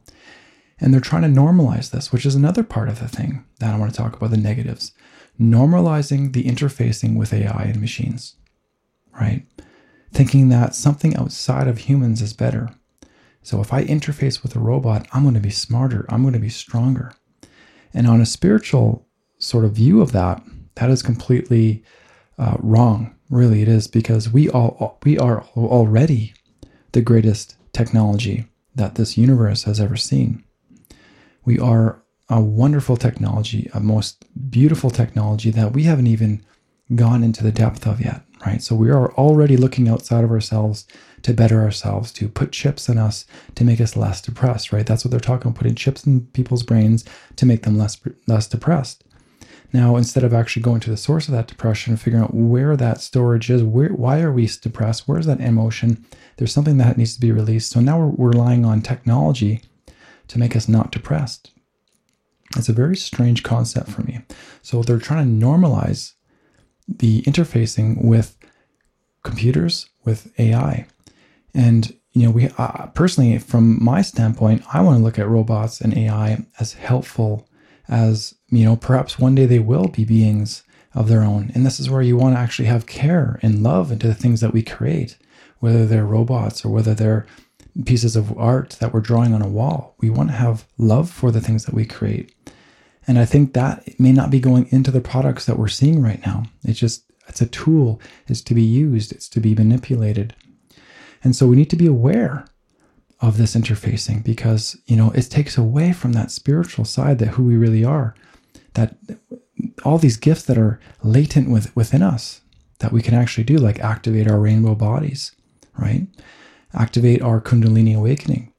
And 0.80 0.94
they're 0.94 1.00
trying 1.00 1.22
to 1.22 1.42
normalize 1.42 1.92
this, 1.92 2.12
which 2.12 2.26
is 2.26 2.36
another 2.36 2.64
part 2.64 2.90
of 2.90 3.00
the 3.00 3.08
thing 3.08 3.46
that 3.60 3.74
I 3.74 3.78
want 3.78 3.94
to 3.94 3.98
talk 3.98 4.16
about 4.16 4.32
the 4.32 4.38
negatives. 4.38 4.94
Normalizing 5.40 6.34
the 6.34 6.44
interfacing 6.44 7.18
with 7.18 7.34
AI 7.34 7.64
and 7.64 7.80
machines, 7.80 8.36
right? 9.20 9.46
Thinking 10.12 10.50
that 10.50 10.76
something 10.76 11.16
outside 11.16 11.68
of 11.68 11.78
humans 11.78 12.22
is 12.22 12.34
better. 12.34 12.70
So 13.44 13.62
if 13.62 13.74
I 13.74 13.84
interface 13.84 14.44
with 14.44 14.56
a 14.56 14.60
robot, 14.60 15.08
I'm 15.14 15.24
going 15.24 15.36
to 15.36 15.40
be 15.40 15.50
smarter, 15.50 16.06
I'm 16.10 16.22
going 16.22 16.34
to 16.34 16.40
be 16.40 16.50
stronger. 16.50 17.14
And 17.94 18.08
on 18.08 18.22
a 18.22 18.26
spiritual 18.26 19.08
sort 19.38 19.66
of 19.66 19.74
view 19.74 20.02
of 20.02 20.12
that, 20.12 20.44
that 20.76 20.90
is 20.90 21.04
completely 21.04 21.84
uh, 22.38 22.58
wrong. 22.60 23.16
Really, 23.30 23.62
it 23.62 23.68
is 23.68 23.88
because 23.88 24.30
we 24.30 24.50
all 24.50 25.00
we 25.04 25.18
are 25.18 25.44
already 25.56 26.34
the 26.92 27.02
greatest 27.02 27.56
technology 27.74 28.46
that 28.76 28.96
this 28.96 29.18
universe 29.18 29.64
has 29.64 29.80
ever 29.80 29.96
seen. 29.96 30.44
We 31.46 31.60
are 31.60 32.02
a 32.30 32.42
wonderful 32.42 32.98
technology, 32.98 33.70
a 33.74 33.80
most 33.80 34.26
beautiful 34.50 34.90
technology 34.90 35.52
that 35.52 35.74
we 35.74 35.84
haven't 35.84 36.08
even 36.08 36.44
gone 36.96 37.24
into 37.24 37.44
the 37.44 37.52
depth 37.52 37.86
of 37.86 38.02
yet, 38.02 38.22
right? 38.46 38.62
So 38.62 38.76
we 38.76 38.90
are 38.90 39.14
already 39.14 39.58
looking 39.58 39.88
outside 39.88 40.24
of 40.24 40.32
ourselves 40.32 40.86
to 41.24 41.34
better 41.34 41.62
ourselves, 41.62 42.12
to 42.14 42.28
put 42.28 42.52
chips 42.52 42.90
in 42.90 42.98
us 42.98 43.26
to 43.56 43.64
make 43.64 43.80
us 43.80 43.96
less 43.96 44.22
depressed, 44.22 44.72
right? 44.72 44.86
That's 44.86 45.06
what 45.06 45.12
they're 45.12 45.20
talking 45.20 45.48
about, 45.48 45.58
putting 45.58 45.76
chips 45.76 46.06
in 46.06 46.22
people's 46.28 46.64
brains 46.64 47.06
to 47.36 47.46
make 47.46 47.64
them 47.64 47.78
less 47.78 48.00
less 48.28 48.48
depressed. 48.48 49.04
Now, 49.74 49.96
instead 49.96 50.24
of 50.24 50.34
actually 50.34 50.64
going 50.64 50.82
to 50.82 50.90
the 50.90 50.98
source 50.98 51.28
of 51.28 51.34
that 51.34 51.48
depression, 51.48 51.96
figuring 51.96 52.24
out 52.24 52.34
where 52.34 52.76
that 52.76 53.00
storage 53.00 53.50
is, 53.50 53.64
where, 53.64 53.90
why 53.90 54.20
are 54.22 54.32
we 54.32 54.48
depressed? 54.48 55.08
Where's 55.08 55.28
that 55.28 55.40
emotion? 55.40 56.06
There's 56.38 56.54
something 56.54 56.78
that 56.78 56.98
needs 56.98 57.14
to 57.14 57.22
be 57.22 57.32
released. 57.32 57.72
So 57.72 57.80
now 57.80 58.00
we're, 58.00 58.32
relying 58.32 58.66
on 58.66 58.82
technology 58.82 59.62
to 60.28 60.40
make 60.40 60.56
us 60.56 60.68
not 60.68 60.92
depressed. 60.92 61.52
It's 62.58 62.70
a 62.70 62.74
very 62.74 62.98
strange 62.98 63.44
concept 63.44 63.90
for 63.90 64.02
me. 64.02 64.22
So 64.62 64.82
they're 64.82 65.00
trying 65.00 65.40
to 65.40 65.46
normalize 65.46 66.14
the 66.88 67.22
interfacing 67.24 68.04
with 68.04 68.38
computers, 69.24 69.90
with 70.04 70.38
AI. 70.40 70.86
And 71.54 71.96
you 72.14 72.24
know, 72.24 72.32
we 72.32 72.50
uh, 72.58 72.88
personally, 72.88 73.38
from 73.38 73.82
my 73.82 74.02
standpoint, 74.02 74.64
I 74.74 74.82
want 74.82 74.98
to 74.98 75.04
look 75.04 75.18
at 75.18 75.30
robots 75.30 75.80
and 75.80 75.98
AI 75.98 76.46
as 76.60 76.74
helpful 76.74 77.48
as 77.92 78.34
you 78.50 78.66
know 78.66 78.76
perhaps 78.76 79.20
one 79.20 79.36
day 79.36 79.46
they 79.46 79.60
will 79.60 79.88
be 79.88 80.06
beings 80.06 80.64
of 80.96 81.08
their 81.08 81.22
own. 81.22 81.52
And 81.54 81.66
this 81.66 81.80
is 81.80 81.90
where 81.90 82.02
you 82.02 82.18
want 82.18 82.36
to 82.36 82.40
actually 82.40 82.66
have 82.66 82.86
care 82.86 83.40
and 83.44 83.62
love 83.62 83.92
into 83.92 84.08
the 84.08 84.16
things 84.16 84.42
that 84.42 84.54
we 84.54 84.64
create 84.64 85.18
whether 85.62 85.86
they're 85.86 86.06
robots 86.06 86.66
or 86.66 86.70
whether 86.70 86.94
they're 86.94 87.26
pieces 87.86 88.18
of 88.18 88.38
art 88.38 88.72
that 88.80 88.94
we're 88.94 89.00
drawing 89.00 89.34
on 89.34 89.42
a 89.42 89.48
wall. 89.48 89.96
We 90.00 90.10
want 90.10 90.30
to 90.30 90.36
have 90.36 90.66
love 90.78 91.10
for 91.10 91.32
the 91.32 91.40
things 91.40 91.66
that 91.66 91.74
we 91.74 91.86
create. 91.86 92.36
And 93.08 93.18
i 93.18 93.26
think 93.26 93.54
that 93.54 94.00
may 94.00 94.12
not 94.12 94.30
be 94.30 94.40
going 94.40 94.68
into 94.72 94.92
the 94.92 95.02
products 95.02 95.46
that 95.46 95.58
we're 95.58 95.68
seeing 95.68 96.02
right 96.02 96.24
now. 96.26 96.44
It's 96.64 96.80
just 96.80 97.06
it's 97.28 97.42
a 97.42 97.48
tool. 97.48 98.02
It's 98.28 98.42
to 98.42 98.54
be 98.54 98.64
used. 98.64 99.12
It's 99.12 99.30
to 99.30 99.40
be 99.40 99.56
manipulated. 99.56 100.36
And 101.24 101.36
so 101.36 101.48
we 101.48 101.56
need 101.56 101.70
to 101.70 101.76
be 101.76 101.88
aware 101.88 102.46
of 103.22 103.38
this 103.38 103.56
interfacing 103.56 104.24
because 104.24 104.78
you 104.86 104.96
know 104.96 105.12
it 105.12 105.24
takes 105.24 105.58
away 105.58 105.94
from 105.94 106.14
that 106.14 106.32
spiritual 106.32 106.86
side 106.86 107.20
that 107.20 107.30
who 107.30 107.44
we 107.44 107.56
really 107.56 107.86
are 107.86 108.16
that 108.74 108.96
all 109.84 109.98
these 109.98 110.18
gifts 110.18 110.44
that 110.44 110.58
are 110.58 110.80
latent 111.04 111.50
with, 111.50 111.76
within 111.76 112.02
us 112.02 112.42
that 112.80 112.92
we 112.92 113.02
can 113.02 113.14
actually 113.14 113.44
do, 113.44 113.58
like 113.58 113.80
activate 113.80 114.30
our 114.30 114.40
rainbow 114.40 114.76
bodies, 114.76 115.36
right? 115.78 116.08
Activate 116.74 117.22
our 117.22 117.42
Kundalini 117.42 117.96
awakening. 117.96 118.54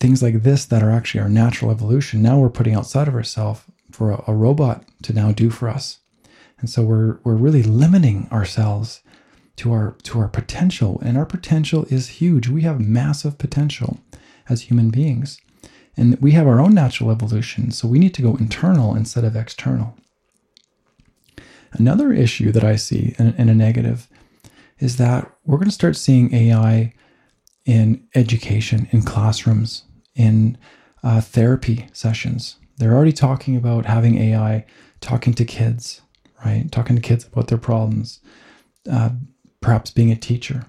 Things 0.00 0.22
like 0.22 0.42
this 0.42 0.64
that 0.66 0.82
are 0.82 0.90
actually 0.90 1.20
our 1.20 1.28
natural 1.28 1.70
evolution. 1.70 2.22
Now 2.22 2.38
we're 2.38 2.50
putting 2.50 2.74
outside 2.74 3.08
of 3.08 3.14
ourselves 3.14 3.62
for 3.90 4.12
a, 4.12 4.24
a 4.28 4.34
robot 4.34 4.84
to 5.02 5.12
now 5.12 5.32
do 5.32 5.50
for 5.50 5.68
us. 5.68 5.98
And 6.58 6.70
so 6.70 6.82
we're 6.82 7.18
we're 7.24 7.34
really 7.34 7.62
limiting 7.62 8.28
ourselves 8.32 9.02
to 9.56 9.72
our 9.72 9.96
to 10.04 10.18
our 10.20 10.28
potential. 10.28 11.00
And 11.04 11.16
our 11.16 11.26
potential 11.26 11.86
is 11.90 12.08
huge. 12.20 12.48
We 12.48 12.62
have 12.62 12.80
massive 12.80 13.38
potential 13.38 13.98
as 14.48 14.62
human 14.62 14.90
beings. 14.90 15.40
And 15.96 16.20
we 16.20 16.32
have 16.32 16.46
our 16.46 16.60
own 16.60 16.74
natural 16.74 17.10
evolution. 17.10 17.70
So 17.70 17.88
we 17.88 17.98
need 17.98 18.14
to 18.14 18.22
go 18.22 18.36
internal 18.36 18.94
instead 18.94 19.24
of 19.24 19.34
external. 19.34 19.96
Another 21.72 22.12
issue 22.12 22.52
that 22.52 22.64
I 22.64 22.76
see 22.76 23.14
in, 23.18 23.34
in 23.34 23.48
a 23.48 23.54
negative 23.54 24.08
is 24.78 24.96
that 24.98 25.30
we're 25.44 25.56
going 25.56 25.68
to 25.68 25.74
start 25.74 25.96
seeing 25.96 26.34
AI 26.34 26.92
in 27.64 28.06
education, 28.14 28.88
in 28.92 29.02
classrooms, 29.02 29.84
in 30.14 30.56
uh, 31.02 31.20
therapy 31.20 31.88
sessions. 31.92 32.56
They're 32.76 32.94
already 32.94 33.12
talking 33.12 33.56
about 33.56 33.86
having 33.86 34.18
AI 34.18 34.66
talking 35.00 35.34
to 35.34 35.44
kids, 35.44 36.02
right? 36.44 36.70
Talking 36.70 36.96
to 36.96 37.02
kids 37.02 37.26
about 37.26 37.48
their 37.48 37.58
problems, 37.58 38.20
uh, 38.90 39.10
perhaps 39.66 39.90
being 39.90 40.12
a 40.12 40.16
teacher, 40.16 40.64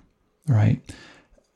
right? 0.48 0.82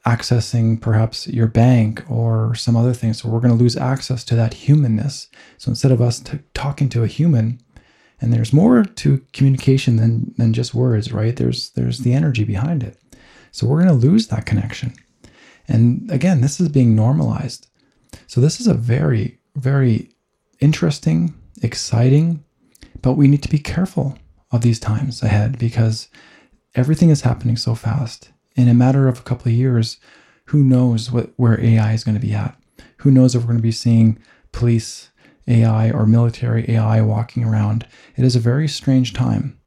Accessing 0.06 0.80
perhaps 0.80 1.28
your 1.28 1.48
bank 1.48 2.04
or 2.08 2.54
some 2.54 2.76
other 2.78 2.94
thing. 2.94 3.14
So 3.14 3.30
we're 3.30 3.40
going 3.40 3.58
to 3.58 3.64
lose 3.64 3.76
access 3.76 4.24
to 4.26 4.36
that 4.36 4.54
humanness. 4.54 5.28
So 5.58 5.70
instead 5.70 5.92
of 5.92 6.04
us 6.04 6.20
t- 6.20 6.38
talking 6.54 6.88
to 6.90 7.04
a 7.04 7.08
human, 7.08 7.60
and 8.20 8.32
there's 8.32 8.54
more 8.54 8.84
to 8.84 9.26
communication 9.34 9.96
than 9.96 10.36
than 10.38 10.54
just 10.54 10.76
words, 10.76 11.12
right? 11.12 11.36
There's 11.36 11.72
there's 11.72 12.00
the 12.00 12.14
energy 12.14 12.44
behind 12.44 12.84
it. 12.84 13.00
So 13.50 13.66
we're 13.66 13.84
going 13.84 14.00
to 14.00 14.08
lose 14.08 14.28
that 14.28 14.46
connection. 14.46 14.94
And 15.68 16.12
again, 16.12 16.42
this 16.42 16.60
is 16.60 16.70
being 16.70 16.96
normalized. 16.96 17.66
So 18.28 18.40
this 18.40 18.60
is 18.60 18.68
a 18.68 18.76
very 18.76 19.40
very 19.56 20.12
interesting, 20.60 21.34
exciting, 21.64 22.44
but 23.02 23.14
we 23.14 23.28
need 23.28 23.42
to 23.42 23.50
be 23.50 23.58
careful 23.58 24.16
of 24.52 24.62
these 24.62 24.80
times 24.80 25.24
ahead 25.24 25.58
because 25.58 26.08
everything 26.76 27.10
is 27.10 27.22
happening 27.22 27.58
so 27.58 27.76
fast. 27.76 28.32
In 28.56 28.68
a 28.68 28.74
matter 28.74 29.08
of 29.08 29.20
a 29.20 29.24
couple 29.24 29.50
of 29.50 29.58
years, 29.58 29.98
who 30.46 30.64
knows 30.64 31.12
what 31.12 31.32
where 31.38 31.60
AI 31.60 31.94
is 31.94 32.04
going 32.04 32.20
to 32.20 32.26
be 32.26 32.34
at? 32.34 32.58
Who 32.98 33.12
knows 33.12 33.36
if 33.36 33.42
we're 33.42 33.48
going 33.48 33.58
to 33.58 33.64
be 33.64 33.72
seeing 33.72 34.20
police 34.52 35.12
AI 35.48 35.92
or 35.92 36.06
military 36.06 36.70
AI 36.70 37.02
walking 37.02 37.44
around. 37.44 37.88
It 38.16 38.24
is 38.24 38.36
a 38.36 38.40
very 38.40 38.68
strange 38.68 39.14
time. 39.14 39.60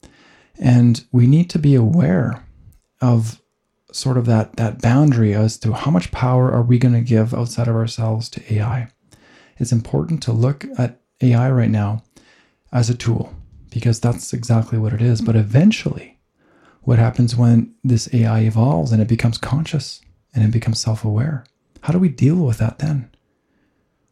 And 0.58 1.04
we 1.11 1.26
need 1.26 1.50
to 1.50 1.58
be 1.58 1.75
aware 1.75 2.44
of 3.00 3.40
sort 3.92 4.16
of 4.16 4.26
that, 4.26 4.56
that 4.56 4.80
boundary 4.80 5.34
as 5.34 5.56
to 5.58 5.73
how 5.73 5.90
much 5.90 6.11
power 6.11 6.50
are 6.50 6.62
we 6.62 6.78
going 6.78 6.94
to 6.94 7.00
give 7.00 7.34
outside 7.34 7.68
of 7.68 7.76
ourselves 7.76 8.28
to 8.30 8.54
AI. 8.54 8.88
It's 9.58 9.73
important 9.73 10.23
to 10.25 10.32
look 10.32 10.66
at 10.78 11.00
AI 11.20 11.50
right 11.50 11.70
now 11.70 12.02
as 12.73 12.90
a 12.90 12.96
tool 12.96 13.32
because 13.70 14.00
that's 14.00 14.32
exactly 14.32 14.78
what 14.78 14.92
it 14.92 15.02
is. 15.02 15.20
But 15.20 15.37
eventually, 15.37 16.13
what 16.85 16.99
happens 16.99 17.37
when 17.37 17.75
this 17.83 18.09
AI 18.14 18.41
evolves 18.41 18.93
and 18.93 19.03
it 19.03 19.09
becomes 19.09 19.38
conscious 19.38 20.00
and 20.35 20.45
it 20.45 20.50
becomes 20.50 20.81
self 20.81 21.05
aware? 21.05 21.45
How 21.83 21.93
do 21.93 21.99
we 21.99 22.09
deal 22.09 22.37
with 22.37 22.59
that 22.59 22.79
then? 22.79 23.11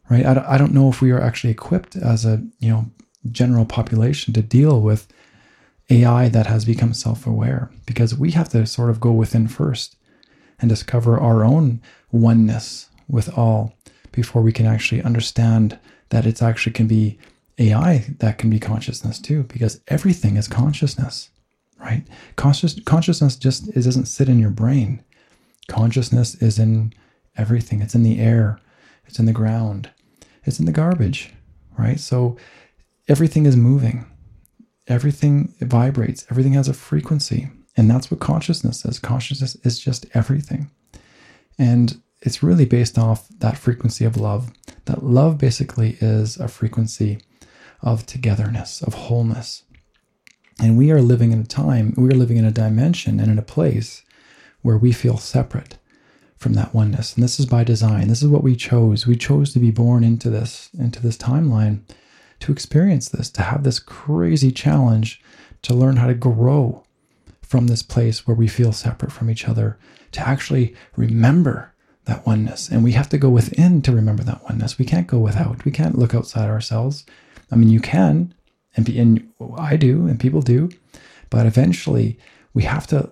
right? 0.09 0.25
I, 0.25 0.45
I 0.47 0.57
don't 0.57 0.73
know 0.73 0.89
if 0.89 1.01
we 1.01 1.11
are 1.11 1.21
actually 1.21 1.51
equipped 1.51 1.95
as 1.95 2.25
a 2.25 2.43
you 2.59 2.69
know 2.69 2.85
general 3.31 3.65
population 3.65 4.33
to 4.33 4.41
deal 4.41 4.81
with 4.81 5.07
AI 5.89 6.29
that 6.29 6.47
has 6.47 6.65
become 6.65 6.93
self-aware 6.93 7.71
because 7.85 8.15
we 8.15 8.31
have 8.31 8.49
to 8.49 8.65
sort 8.65 8.89
of 8.89 8.99
go 8.99 9.11
within 9.11 9.47
first 9.47 9.95
and 10.59 10.69
discover 10.69 11.19
our 11.19 11.43
own 11.43 11.81
oneness 12.11 12.89
with 13.07 13.35
all 13.37 13.73
before 14.11 14.41
we 14.41 14.51
can 14.51 14.65
actually 14.65 15.01
understand 15.01 15.79
that 16.09 16.25
it's 16.25 16.41
actually 16.41 16.73
can 16.73 16.87
be 16.87 17.17
AI 17.59 18.05
that 18.19 18.37
can 18.37 18.49
be 18.49 18.59
consciousness 18.59 19.19
too 19.19 19.43
because 19.43 19.81
everything 19.87 20.35
is 20.37 20.47
consciousness 20.47 21.29
right 21.83 22.07
conscious 22.35 22.79
consciousness 22.85 23.35
just 23.35 23.67
it 23.69 23.83
doesn't 23.83 24.05
sit 24.05 24.29
in 24.29 24.39
your 24.39 24.49
brain 24.49 25.03
consciousness 25.67 26.35
is 26.35 26.57
in 26.57 26.93
everything 27.37 27.81
it's 27.81 27.95
in 27.95 28.03
the 28.03 28.19
air 28.19 28.59
it's 29.07 29.19
in 29.19 29.25
the 29.25 29.31
ground, 29.31 29.91
it's 30.43 30.59
in 30.59 30.65
the 30.65 30.71
garbage, 30.71 31.31
right? 31.77 31.99
So 31.99 32.37
everything 33.07 33.45
is 33.45 33.55
moving, 33.55 34.05
everything 34.87 35.53
vibrates, 35.59 36.25
everything 36.29 36.53
has 36.53 36.67
a 36.67 36.73
frequency. 36.73 37.49
And 37.75 37.89
that's 37.89 38.11
what 38.11 38.19
consciousness 38.19 38.85
is. 38.85 38.99
Consciousness 38.99 39.55
is 39.63 39.79
just 39.79 40.05
everything. 40.13 40.69
And 41.57 42.01
it's 42.21 42.43
really 42.43 42.65
based 42.65 42.97
off 42.97 43.27
that 43.39 43.57
frequency 43.57 44.05
of 44.05 44.17
love. 44.17 44.51
That 44.85 45.03
love 45.03 45.37
basically 45.37 45.97
is 45.99 46.37
a 46.37 46.47
frequency 46.47 47.19
of 47.81 48.05
togetherness, 48.05 48.81
of 48.81 48.93
wholeness. 48.93 49.63
And 50.59 50.77
we 50.77 50.91
are 50.91 51.01
living 51.01 51.31
in 51.31 51.39
a 51.41 51.45
time, 51.45 51.93
we 51.97 52.09
are 52.09 52.15
living 52.15 52.37
in 52.37 52.45
a 52.45 52.51
dimension 52.51 53.19
and 53.19 53.31
in 53.31 53.39
a 53.39 53.43
place 53.43 54.03
where 54.61 54.77
we 54.77 54.91
feel 54.91 55.17
separate 55.17 55.77
from 56.37 56.53
that 56.53 56.73
oneness. 56.73 57.15
And 57.15 57.23
this 57.23 57.39
is 57.39 57.45
by 57.45 57.63
design. 57.63 58.07
This 58.07 58.21
is 58.21 58.27
what 58.27 58.43
we 58.43 58.55
chose. 58.55 59.07
We 59.07 59.15
chose 59.15 59.53
to 59.53 59.59
be 59.59 59.71
born 59.71 60.03
into 60.03 60.29
this, 60.29 60.69
into 60.77 61.01
this 61.01 61.17
timeline, 61.17 61.81
to 62.41 62.51
experience 62.51 63.09
this, 63.09 63.29
to 63.31 63.41
have 63.41 63.63
this 63.63 63.79
crazy 63.79 64.51
challenge, 64.51 65.21
to 65.63 65.73
learn 65.73 65.95
how 65.95 66.07
to 66.07 66.13
grow 66.13 66.83
from 67.41 67.67
this 67.67 67.81
place 67.81 68.27
where 68.27 68.35
we 68.35 68.47
feel 68.47 68.73
separate 68.73 69.11
from 69.11 69.29
each 69.29 69.47
other, 69.47 69.77
to 70.11 70.27
actually 70.27 70.75
remember 70.95 71.73
that 72.05 72.25
oneness. 72.25 72.67
And 72.69 72.83
we 72.83 72.91
have 72.93 73.09
to 73.09 73.17
go 73.17 73.29
within 73.29 73.81
to 73.83 73.91
remember 73.91 74.23
that 74.23 74.43
oneness. 74.43 74.77
We 74.77 74.85
can't 74.85 75.07
go 75.07 75.19
without. 75.19 75.63
We 75.63 75.71
can't 75.71 75.97
look 75.97 76.13
outside 76.13 76.49
ourselves. 76.49 77.05
I 77.51 77.55
mean, 77.55 77.69
you 77.69 77.79
can, 77.79 78.33
and, 78.75 78.87
and 78.89 79.29
I 79.57 79.77
do, 79.77 80.07
and 80.07 80.19
people 80.19 80.41
do, 80.41 80.69
but 81.29 81.45
eventually 81.45 82.17
we 82.53 82.63
have 82.63 82.87
to 82.87 83.11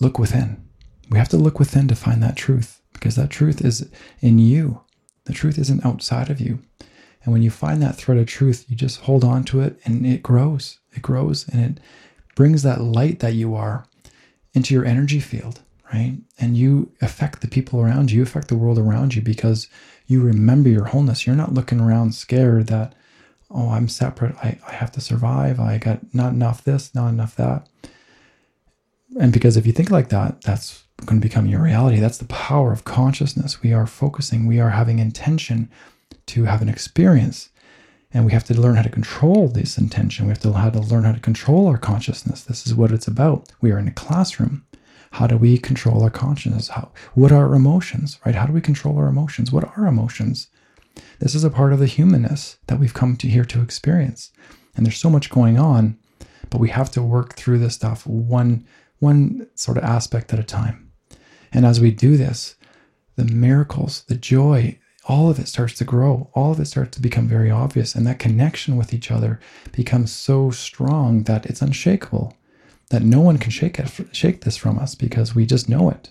look 0.00 0.18
within 0.18 0.66
we 1.10 1.18
have 1.18 1.28
to 1.30 1.36
look 1.36 1.58
within 1.58 1.88
to 1.88 1.94
find 1.94 2.22
that 2.22 2.36
truth 2.36 2.80
because 2.92 3.16
that 3.16 3.30
truth 3.30 3.64
is 3.64 3.88
in 4.20 4.38
you. 4.38 4.80
The 5.24 5.32
truth 5.32 5.58
isn't 5.58 5.84
outside 5.84 6.30
of 6.30 6.40
you. 6.40 6.60
And 7.22 7.32
when 7.32 7.42
you 7.42 7.50
find 7.50 7.82
that 7.82 7.96
thread 7.96 8.18
of 8.18 8.26
truth, 8.26 8.64
you 8.68 8.76
just 8.76 9.00
hold 9.00 9.24
on 9.24 9.44
to 9.44 9.60
it 9.60 9.80
and 9.84 10.06
it 10.06 10.22
grows. 10.22 10.78
It 10.94 11.02
grows 11.02 11.48
and 11.48 11.60
it 11.60 11.82
brings 12.34 12.62
that 12.62 12.80
light 12.80 13.20
that 13.20 13.34
you 13.34 13.54
are 13.54 13.86
into 14.54 14.74
your 14.74 14.84
energy 14.84 15.20
field, 15.20 15.60
right? 15.92 16.18
And 16.38 16.56
you 16.56 16.92
affect 17.00 17.40
the 17.40 17.48
people 17.48 17.80
around 17.80 18.10
you, 18.10 18.18
you 18.18 18.22
affect 18.22 18.48
the 18.48 18.56
world 18.56 18.78
around 18.78 19.14
you 19.14 19.22
because 19.22 19.68
you 20.06 20.22
remember 20.22 20.68
your 20.68 20.84
wholeness. 20.84 21.26
You're 21.26 21.36
not 21.36 21.54
looking 21.54 21.80
around 21.80 22.14
scared 22.14 22.68
that, 22.68 22.94
oh, 23.50 23.70
I'm 23.70 23.88
separate. 23.88 24.36
I, 24.36 24.58
I 24.66 24.72
have 24.72 24.92
to 24.92 25.00
survive. 25.00 25.60
I 25.60 25.78
got 25.78 26.14
not 26.14 26.32
enough 26.32 26.64
this, 26.64 26.94
not 26.94 27.08
enough 27.08 27.36
that. 27.36 27.68
And 29.20 29.32
because 29.32 29.56
if 29.56 29.66
you 29.66 29.72
think 29.72 29.90
like 29.90 30.08
that, 30.08 30.42
that's 30.42 30.84
going 31.04 31.20
to 31.20 31.26
become 31.26 31.46
your 31.46 31.62
reality. 31.62 31.98
That's 31.98 32.18
the 32.18 32.26
power 32.26 32.72
of 32.72 32.84
consciousness. 32.84 33.62
We 33.62 33.72
are 33.72 33.86
focusing, 33.86 34.46
we 34.46 34.60
are 34.60 34.70
having 34.70 34.98
intention 34.98 35.70
to 36.26 36.44
have 36.44 36.62
an 36.62 36.68
experience. 36.68 37.50
And 38.12 38.24
we 38.24 38.32
have 38.32 38.44
to 38.44 38.58
learn 38.58 38.76
how 38.76 38.82
to 38.82 38.88
control 38.88 39.48
this 39.48 39.76
intention. 39.76 40.26
We 40.26 40.30
have 40.30 40.40
to 40.40 40.52
how 40.52 40.70
to 40.70 40.80
learn 40.80 41.04
how 41.04 41.12
to 41.12 41.20
control 41.20 41.66
our 41.66 41.76
consciousness. 41.76 42.42
This 42.42 42.66
is 42.66 42.74
what 42.74 42.90
it's 42.90 43.08
about. 43.08 43.50
We 43.60 43.72
are 43.72 43.78
in 43.78 43.88
a 43.88 43.92
classroom. 43.92 44.64
How 45.12 45.26
do 45.26 45.36
we 45.36 45.58
control 45.58 46.02
our 46.02 46.10
consciousness? 46.10 46.68
How, 46.68 46.92
what 47.14 47.32
are 47.32 47.48
our 47.48 47.54
emotions, 47.54 48.18
right? 48.24 48.34
How 48.34 48.46
do 48.46 48.52
we 48.52 48.60
control 48.60 48.96
our 48.98 49.08
emotions? 49.08 49.52
What 49.52 49.64
are 49.76 49.86
emotions? 49.86 50.48
This 51.18 51.34
is 51.34 51.44
a 51.44 51.50
part 51.50 51.72
of 51.72 51.78
the 51.78 51.86
humanness 51.86 52.58
that 52.66 52.78
we've 52.78 52.94
come 52.94 53.16
to 53.16 53.28
here 53.28 53.44
to 53.44 53.62
experience. 53.62 54.30
And 54.76 54.84
there's 54.84 54.98
so 54.98 55.10
much 55.10 55.30
going 55.30 55.58
on, 55.58 55.98
but 56.50 56.60
we 56.60 56.68
have 56.70 56.90
to 56.92 57.02
work 57.02 57.34
through 57.34 57.58
this 57.58 57.74
stuff 57.74 58.06
one 58.06 58.66
one 58.98 59.46
sort 59.54 59.76
of 59.76 59.84
aspect 59.84 60.32
at 60.32 60.38
a 60.38 60.44
time. 60.44 60.90
And 61.52 61.66
as 61.66 61.80
we 61.80 61.90
do 61.90 62.16
this, 62.16 62.56
the 63.16 63.24
miracles, 63.24 64.04
the 64.08 64.14
joy, 64.16 64.78
all 65.04 65.30
of 65.30 65.38
it 65.38 65.48
starts 65.48 65.74
to 65.74 65.84
grow. 65.84 66.30
All 66.34 66.52
of 66.52 66.60
it 66.60 66.66
starts 66.66 66.96
to 66.96 67.02
become 67.02 67.28
very 67.28 67.50
obvious. 67.50 67.94
And 67.94 68.06
that 68.06 68.18
connection 68.18 68.76
with 68.76 68.92
each 68.92 69.10
other 69.10 69.38
becomes 69.72 70.12
so 70.12 70.50
strong 70.50 71.24
that 71.24 71.46
it's 71.46 71.62
unshakable, 71.62 72.36
that 72.90 73.02
no 73.02 73.20
one 73.20 73.38
can 73.38 73.50
shake 73.50 73.78
it, 73.78 73.90
shake 74.12 74.42
this 74.42 74.56
from 74.56 74.78
us 74.78 74.94
because 74.94 75.34
we 75.34 75.46
just 75.46 75.68
know 75.68 75.90
it. 75.90 76.10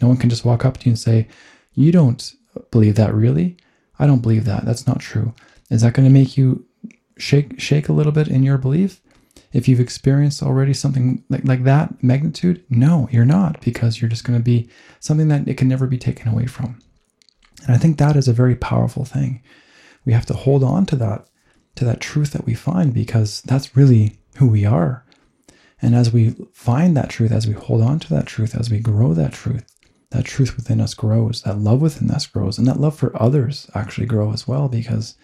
No 0.00 0.08
one 0.08 0.16
can 0.16 0.30
just 0.30 0.44
walk 0.44 0.64
up 0.64 0.78
to 0.78 0.86
you 0.86 0.92
and 0.92 0.98
say, 0.98 1.28
You 1.74 1.92
don't 1.92 2.34
believe 2.70 2.94
that, 2.96 3.14
really? 3.14 3.56
I 3.98 4.06
don't 4.06 4.22
believe 4.22 4.44
that. 4.44 4.64
That's 4.64 4.86
not 4.86 5.00
true. 5.00 5.34
Is 5.70 5.82
that 5.82 5.94
going 5.94 6.08
to 6.08 6.12
make 6.12 6.36
you 6.36 6.66
shake 7.18 7.60
shake 7.60 7.88
a 7.88 7.92
little 7.92 8.12
bit 8.12 8.28
in 8.28 8.42
your 8.42 8.58
belief? 8.58 9.00
if 9.52 9.66
you've 9.66 9.80
experienced 9.80 10.42
already 10.42 10.74
something 10.74 11.24
like, 11.28 11.44
like 11.44 11.64
that 11.64 12.02
magnitude, 12.02 12.64
no, 12.68 13.08
you're 13.10 13.24
not, 13.24 13.60
because 13.60 14.00
you're 14.00 14.10
just 14.10 14.24
going 14.24 14.38
to 14.38 14.44
be 14.44 14.68
something 15.00 15.28
that 15.28 15.48
it 15.48 15.56
can 15.56 15.68
never 15.68 15.86
be 15.86 15.98
taken 15.98 16.28
away 16.28 16.46
from. 16.46 16.78
And 17.64 17.74
I 17.74 17.78
think 17.78 17.98
that 17.98 18.16
is 18.16 18.28
a 18.28 18.32
very 18.32 18.54
powerful 18.54 19.04
thing. 19.04 19.42
We 20.04 20.12
have 20.12 20.26
to 20.26 20.34
hold 20.34 20.62
on 20.62 20.86
to 20.86 20.96
that 20.96 21.26
to 21.76 21.84
that 21.84 22.00
truth 22.00 22.32
that 22.32 22.44
we 22.44 22.54
find 22.54 22.92
because 22.92 23.40
that's 23.42 23.76
really 23.76 24.18
who 24.36 24.48
we 24.48 24.64
are. 24.64 25.04
And 25.80 25.94
as 25.94 26.12
we 26.12 26.34
find 26.52 26.96
that 26.96 27.08
truth, 27.08 27.30
as 27.30 27.46
we 27.46 27.52
hold 27.52 27.82
on 27.82 28.00
to 28.00 28.08
that 28.10 28.26
truth, 28.26 28.56
as 28.56 28.68
we 28.68 28.80
grow 28.80 29.14
that 29.14 29.32
truth, 29.32 29.64
that 30.10 30.24
truth 30.24 30.56
within 30.56 30.80
us 30.80 30.94
grows, 30.94 31.42
that 31.42 31.58
love 31.58 31.80
within 31.80 32.10
us 32.10 32.26
grows, 32.26 32.58
and 32.58 32.66
that 32.66 32.80
love 32.80 32.96
for 32.96 33.20
others 33.20 33.70
actually 33.74 34.06
grow 34.06 34.32
as 34.32 34.48
well 34.48 34.68
because 34.68 35.16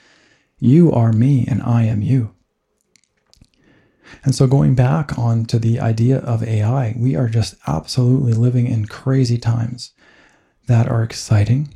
you 0.58 0.92
are 0.92 1.12
me 1.12 1.46
and 1.48 1.62
I 1.62 1.84
am 1.84 2.02
you. 2.02 2.34
And 4.22 4.34
so 4.34 4.46
going 4.46 4.74
back 4.74 5.18
on 5.18 5.46
to 5.46 5.58
the 5.58 5.80
idea 5.80 6.18
of 6.18 6.42
AI, 6.42 6.94
we 6.98 7.16
are 7.16 7.28
just 7.28 7.54
absolutely 7.66 8.32
living 8.32 8.66
in 8.66 8.86
crazy 8.86 9.38
times 9.38 9.92
that 10.66 10.88
are 10.88 11.02
exciting, 11.02 11.74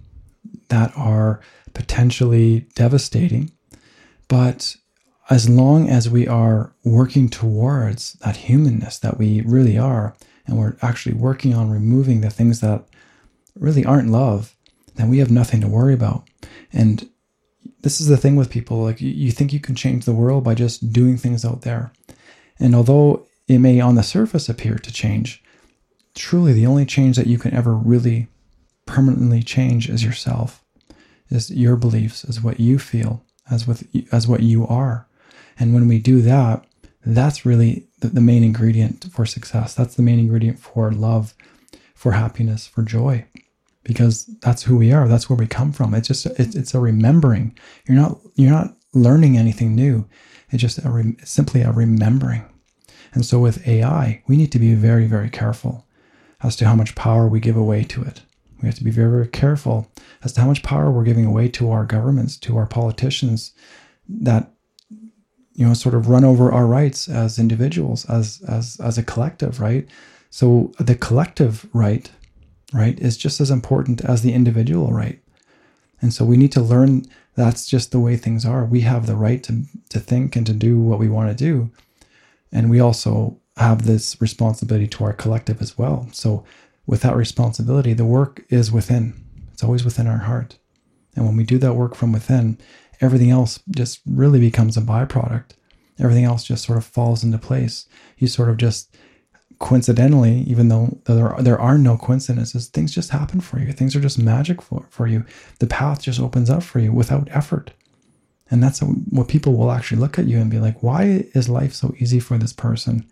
that 0.68 0.92
are 0.96 1.40
potentially 1.74 2.66
devastating. 2.74 3.52
But 4.28 4.76
as 5.30 5.48
long 5.48 5.88
as 5.88 6.08
we 6.08 6.26
are 6.26 6.74
working 6.84 7.28
towards 7.28 8.14
that 8.14 8.36
humanness 8.36 8.98
that 8.98 9.18
we 9.18 9.42
really 9.42 9.78
are, 9.78 10.16
and 10.46 10.58
we're 10.58 10.76
actually 10.80 11.14
working 11.14 11.54
on 11.54 11.70
removing 11.70 12.20
the 12.20 12.30
things 12.30 12.60
that 12.60 12.86
really 13.58 13.84
aren't 13.84 14.10
love, 14.10 14.54
then 14.98 15.08
we 15.08 15.18
have 15.18 15.30
nothing 15.30 15.60
to 15.60 15.68
worry 15.68 15.94
about. 15.94 16.28
And 16.72 17.08
this 17.82 18.00
is 18.00 18.08
the 18.08 18.16
thing 18.16 18.36
with 18.36 18.50
people 18.50 18.82
like 18.82 19.00
you 19.00 19.30
think 19.30 19.52
you 19.52 19.60
can 19.60 19.74
change 19.74 20.04
the 20.04 20.12
world 20.12 20.44
by 20.44 20.54
just 20.54 20.92
doing 20.92 21.16
things 21.16 21.44
out 21.44 21.62
there. 21.62 21.92
And 22.58 22.74
although 22.74 23.26
it 23.46 23.58
may 23.58 23.80
on 23.80 23.94
the 23.94 24.02
surface 24.02 24.48
appear 24.48 24.76
to 24.76 24.92
change, 24.92 25.42
truly 26.14 26.52
the 26.52 26.66
only 26.66 26.84
change 26.84 27.16
that 27.16 27.28
you 27.28 27.38
can 27.38 27.54
ever 27.54 27.74
really 27.74 28.28
permanently 28.86 29.42
change 29.42 29.88
is 29.88 30.02
yourself, 30.04 30.64
is 31.30 31.50
your 31.50 31.76
beliefs, 31.76 32.24
is 32.24 32.42
what 32.42 32.58
you 32.58 32.78
feel, 32.78 33.22
as 33.50 33.66
with 33.66 33.86
as 34.12 34.26
what 34.26 34.42
you 34.42 34.66
are. 34.66 35.06
And 35.60 35.74
when 35.74 35.86
we 35.86 35.98
do 35.98 36.20
that, 36.22 36.64
that's 37.04 37.46
really 37.46 37.86
the, 38.00 38.08
the 38.08 38.20
main 38.20 38.42
ingredient 38.42 39.06
for 39.12 39.24
success. 39.24 39.74
That's 39.74 39.94
the 39.94 40.02
main 40.02 40.18
ingredient 40.18 40.58
for 40.58 40.90
love, 40.90 41.34
for 41.94 42.12
happiness, 42.12 42.66
for 42.66 42.82
joy 42.82 43.26
because 43.84 44.26
that's 44.42 44.62
who 44.62 44.76
we 44.76 44.92
are. 44.92 45.08
That's 45.08 45.28
where 45.28 45.36
we 45.36 45.46
come 45.46 45.72
from. 45.72 45.94
It's 45.94 46.08
just 46.08 46.26
it's, 46.26 46.54
it's 46.54 46.74
a 46.74 46.80
remembering. 46.80 47.56
You're 47.86 47.96
not 47.96 48.18
you're 48.34 48.50
not 48.50 48.76
learning 48.94 49.36
anything 49.36 49.74
new. 49.74 50.06
It's 50.50 50.62
just 50.62 50.84
a 50.84 50.90
re, 50.90 51.16
simply 51.24 51.62
a 51.62 51.72
remembering. 51.72 52.44
And 53.12 53.24
so 53.24 53.38
with 53.38 53.66
AI, 53.66 54.22
we 54.26 54.36
need 54.36 54.52
to 54.52 54.58
be 54.58 54.74
very 54.74 55.06
very 55.06 55.30
careful 55.30 55.86
as 56.42 56.56
to 56.56 56.66
how 56.66 56.74
much 56.74 56.94
power 56.94 57.26
we 57.26 57.40
give 57.40 57.56
away 57.56 57.84
to 57.84 58.02
it. 58.02 58.22
We 58.60 58.66
have 58.68 58.76
to 58.76 58.84
be 58.84 58.90
very 58.90 59.10
very 59.10 59.28
careful 59.28 59.90
as 60.22 60.32
to 60.32 60.40
how 60.40 60.46
much 60.46 60.62
power 60.62 60.90
we're 60.90 61.04
giving 61.04 61.26
away 61.26 61.48
to 61.50 61.70
our 61.70 61.84
governments, 61.84 62.36
to 62.38 62.56
our 62.56 62.66
politicians, 62.66 63.52
that 64.08 64.52
you 65.54 65.66
know 65.66 65.74
sort 65.74 65.94
of 65.94 66.08
run 66.08 66.24
over 66.24 66.52
our 66.52 66.66
rights 66.66 67.08
as 67.08 67.38
individuals, 67.38 68.04
as 68.06 68.42
as 68.48 68.78
as 68.80 68.98
a 68.98 69.02
collective, 69.02 69.60
right? 69.60 69.88
So 70.30 70.72
the 70.78 70.94
collective 70.94 71.66
right 71.72 72.10
right, 72.72 72.98
is 73.00 73.16
just 73.16 73.40
as 73.40 73.50
important 73.50 74.04
as 74.04 74.22
the 74.22 74.32
individual 74.32 74.92
right. 74.92 75.20
And 76.00 76.12
so 76.12 76.24
we 76.24 76.36
need 76.36 76.52
to 76.52 76.60
learn 76.60 77.04
that's 77.34 77.66
just 77.66 77.92
the 77.92 78.00
way 78.00 78.16
things 78.16 78.44
are. 78.44 78.64
We 78.64 78.80
have 78.82 79.06
the 79.06 79.16
right 79.16 79.42
to, 79.44 79.62
to 79.90 80.00
think 80.00 80.36
and 80.36 80.46
to 80.46 80.52
do 80.52 80.80
what 80.80 80.98
we 80.98 81.08
want 81.08 81.30
to 81.30 81.44
do. 81.44 81.70
And 82.52 82.70
we 82.70 82.80
also 82.80 83.38
have 83.56 83.86
this 83.86 84.20
responsibility 84.20 84.86
to 84.88 85.04
our 85.04 85.12
collective 85.12 85.60
as 85.60 85.76
well. 85.76 86.08
So 86.12 86.44
with 86.86 87.02
that 87.02 87.16
responsibility, 87.16 87.92
the 87.92 88.04
work 88.04 88.44
is 88.48 88.72
within. 88.72 89.14
It's 89.52 89.62
always 89.62 89.84
within 89.84 90.06
our 90.06 90.18
heart. 90.18 90.58
And 91.14 91.26
when 91.26 91.36
we 91.36 91.44
do 91.44 91.58
that 91.58 91.74
work 91.74 91.94
from 91.94 92.12
within, 92.12 92.58
everything 93.00 93.30
else 93.30 93.60
just 93.70 94.00
really 94.06 94.40
becomes 94.40 94.76
a 94.76 94.80
byproduct. 94.80 95.50
Everything 95.98 96.24
else 96.24 96.44
just 96.44 96.64
sort 96.64 96.78
of 96.78 96.84
falls 96.84 97.24
into 97.24 97.38
place. 97.38 97.86
You 98.18 98.28
sort 98.28 98.48
of 98.48 98.56
just 98.56 98.96
coincidentally, 99.58 100.40
even 100.42 100.68
though 100.68 100.98
there 101.04 101.32
are, 101.32 101.42
there 101.42 101.60
are 101.60 101.78
no 101.78 101.96
coincidences, 101.96 102.68
things 102.68 102.94
just 102.94 103.10
happen 103.10 103.40
for 103.40 103.58
you. 103.58 103.72
Things 103.72 103.96
are 103.96 104.00
just 104.00 104.18
magic 104.18 104.62
for, 104.62 104.86
for 104.90 105.06
you. 105.06 105.24
The 105.58 105.66
path 105.66 106.02
just 106.02 106.20
opens 106.20 106.48
up 106.48 106.62
for 106.62 106.78
you 106.78 106.92
without 106.92 107.28
effort. 107.30 107.72
And 108.50 108.62
that's 108.62 108.80
what 108.80 109.28
people 109.28 109.54
will 109.54 109.70
actually 109.70 110.00
look 110.00 110.18
at 110.18 110.26
you 110.26 110.38
and 110.38 110.50
be 110.50 110.58
like, 110.58 110.82
why 110.82 111.24
is 111.34 111.48
life 111.48 111.74
so 111.74 111.94
easy 111.98 112.20
for 112.20 112.38
this 112.38 112.52
person? 112.52 113.06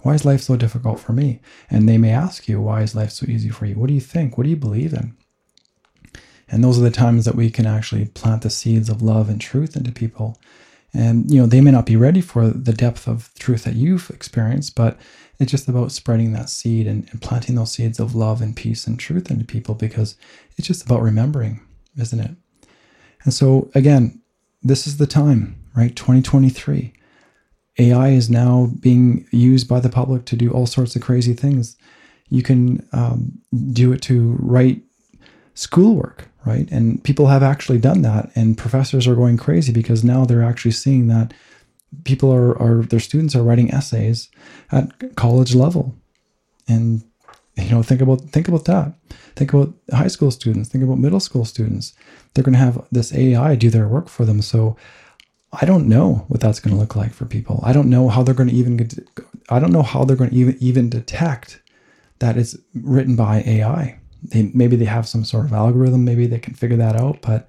Why 0.00 0.14
is 0.14 0.24
life 0.24 0.40
so 0.40 0.56
difficult 0.56 0.98
for 0.98 1.12
me? 1.12 1.40
And 1.70 1.88
they 1.88 1.98
may 1.98 2.10
ask 2.10 2.48
you, 2.48 2.60
why 2.60 2.82
is 2.82 2.94
life 2.94 3.12
so 3.12 3.26
easy 3.28 3.48
for 3.48 3.66
you? 3.66 3.76
What 3.76 3.86
do 3.86 3.94
you 3.94 4.00
think? 4.00 4.36
What 4.36 4.44
do 4.44 4.50
you 4.50 4.56
believe 4.56 4.92
in? 4.92 5.16
And 6.48 6.64
those 6.64 6.78
are 6.78 6.82
the 6.82 6.90
times 6.90 7.24
that 7.24 7.36
we 7.36 7.50
can 7.50 7.66
actually 7.66 8.06
plant 8.06 8.42
the 8.42 8.50
seeds 8.50 8.88
of 8.88 9.02
love 9.02 9.28
and 9.28 9.40
truth 9.40 9.76
into 9.76 9.92
people. 9.92 10.38
And, 10.94 11.30
you 11.30 11.40
know, 11.40 11.46
they 11.46 11.60
may 11.60 11.70
not 11.70 11.86
be 11.86 11.96
ready 11.96 12.20
for 12.20 12.48
the 12.48 12.72
depth 12.72 13.08
of 13.08 13.32
truth 13.38 13.64
that 13.64 13.74
you've 13.74 14.10
experienced, 14.10 14.74
but 14.74 14.98
it's 15.38 15.50
just 15.50 15.68
about 15.68 15.90
spreading 15.90 16.32
that 16.32 16.50
seed 16.50 16.86
and, 16.86 17.08
and 17.10 17.22
planting 17.22 17.54
those 17.54 17.72
seeds 17.72 17.98
of 17.98 18.14
love 18.14 18.42
and 18.42 18.54
peace 18.54 18.86
and 18.86 18.98
truth 18.98 19.30
into 19.30 19.44
people 19.44 19.74
because 19.74 20.16
it's 20.56 20.66
just 20.66 20.84
about 20.84 21.00
remembering, 21.00 21.60
isn't 21.98 22.20
it? 22.20 22.36
And 23.24 23.32
so, 23.32 23.70
again, 23.74 24.20
this 24.62 24.86
is 24.86 24.98
the 24.98 25.06
time, 25.06 25.56
right? 25.74 25.94
2023. 25.96 26.92
AI 27.78 28.08
is 28.10 28.28
now 28.28 28.70
being 28.80 29.26
used 29.30 29.68
by 29.68 29.80
the 29.80 29.88
public 29.88 30.26
to 30.26 30.36
do 30.36 30.50
all 30.50 30.66
sorts 30.66 30.94
of 30.94 31.02
crazy 31.02 31.32
things. 31.32 31.76
You 32.28 32.42
can 32.42 32.86
um, 32.92 33.38
do 33.72 33.92
it 33.92 34.02
to 34.02 34.36
write 34.40 34.82
schoolwork, 35.54 36.28
right? 36.44 36.70
And 36.70 37.02
people 37.04 37.26
have 37.28 37.42
actually 37.42 37.78
done 37.78 38.02
that, 38.02 38.30
and 38.34 38.58
professors 38.58 39.06
are 39.06 39.14
going 39.14 39.36
crazy 39.36 39.72
because 39.72 40.02
now 40.04 40.24
they're 40.24 40.44
actually 40.44 40.72
seeing 40.72 41.08
that 41.08 41.32
people 42.04 42.32
are, 42.32 42.60
are 42.60 42.82
their 42.82 43.00
students 43.00 43.36
are 43.36 43.42
writing 43.42 43.72
essays 43.72 44.28
at 44.70 45.14
college 45.16 45.54
level. 45.54 45.94
And 46.68 47.02
you 47.56 47.70
know 47.70 47.82
think 47.82 48.00
about 48.00 48.20
think 48.30 48.48
about 48.48 48.64
that. 48.64 48.94
Think 49.36 49.52
about 49.52 49.74
high 49.92 50.08
school 50.08 50.30
students. 50.30 50.68
Think 50.68 50.84
about 50.84 50.98
middle 50.98 51.20
school 51.20 51.44
students. 51.44 51.92
They're 52.32 52.44
going 52.44 52.54
to 52.54 52.58
have 52.58 52.86
this 52.90 53.12
ai 53.14 53.56
do 53.56 53.70
their 53.70 53.88
work 53.88 54.08
for 54.08 54.24
them. 54.24 54.42
So 54.42 54.76
i 55.60 55.66
don't 55.66 55.86
know 55.86 56.24
what 56.28 56.40
that's 56.40 56.60
going 56.60 56.74
to 56.74 56.80
look 56.80 56.96
like 56.96 57.12
for 57.12 57.26
people. 57.26 57.60
I 57.62 57.72
don't 57.72 57.90
know 57.90 58.08
how 58.08 58.22
they're 58.22 58.34
going 58.34 58.48
to 58.48 58.54
even 58.54 58.76
get 58.78 58.94
i 59.50 59.58
don't 59.58 59.72
know 59.72 59.82
how 59.82 60.04
they're 60.04 60.16
going 60.16 60.30
to 60.30 60.36
even 60.36 60.56
even 60.60 60.88
detect 60.88 61.60
that 62.20 62.36
it's 62.36 62.56
written 62.74 63.16
by 63.16 63.42
ai 63.46 63.98
they 64.22 64.50
maybe 64.54 64.76
they 64.76 64.84
have 64.84 65.06
some 65.06 65.24
sort 65.24 65.44
of 65.44 65.52
algorithm 65.52 66.04
maybe 66.04 66.26
they 66.26 66.38
can 66.38 66.54
figure 66.54 66.76
that 66.76 66.96
out 66.96 67.20
but 67.22 67.48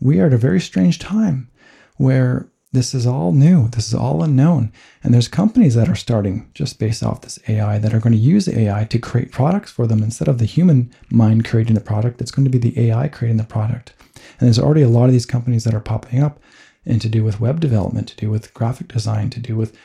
we 0.00 0.20
are 0.20 0.26
at 0.26 0.32
a 0.32 0.38
very 0.38 0.60
strange 0.60 0.98
time 0.98 1.48
where 1.96 2.48
this 2.72 2.94
is 2.94 3.06
all 3.06 3.32
new. 3.32 3.68
This 3.68 3.88
is 3.88 3.94
all 3.94 4.22
unknown. 4.22 4.72
And 5.04 5.12
there's 5.12 5.28
companies 5.28 5.74
that 5.74 5.90
are 5.90 5.94
starting 5.94 6.50
just 6.54 6.78
based 6.78 7.02
off 7.02 7.20
this 7.20 7.38
AI 7.46 7.78
that 7.78 7.92
are 7.92 8.00
going 8.00 8.14
to 8.14 8.18
use 8.18 8.48
AI 8.48 8.84
to 8.84 8.98
create 8.98 9.30
products 9.30 9.70
for 9.70 9.86
them 9.86 10.02
instead 10.02 10.26
of 10.26 10.38
the 10.38 10.46
human 10.46 10.92
mind 11.10 11.44
creating 11.44 11.74
the 11.74 11.82
product. 11.82 12.20
It's 12.20 12.30
going 12.30 12.44
to 12.44 12.50
be 12.50 12.58
the 12.58 12.88
AI 12.88 13.08
creating 13.08 13.36
the 13.36 13.44
product. 13.44 13.92
And 14.40 14.46
there's 14.46 14.58
already 14.58 14.82
a 14.82 14.88
lot 14.88 15.06
of 15.06 15.12
these 15.12 15.26
companies 15.26 15.64
that 15.64 15.74
are 15.74 15.80
popping 15.80 16.22
up 16.22 16.40
and 16.86 17.00
to 17.02 17.10
do 17.10 17.22
with 17.22 17.40
web 17.40 17.60
development, 17.60 18.08
to 18.08 18.16
do 18.16 18.30
with 18.30 18.54
graphic 18.54 18.88
design, 18.88 19.28
to 19.30 19.40
do 19.40 19.54
with 19.54 19.76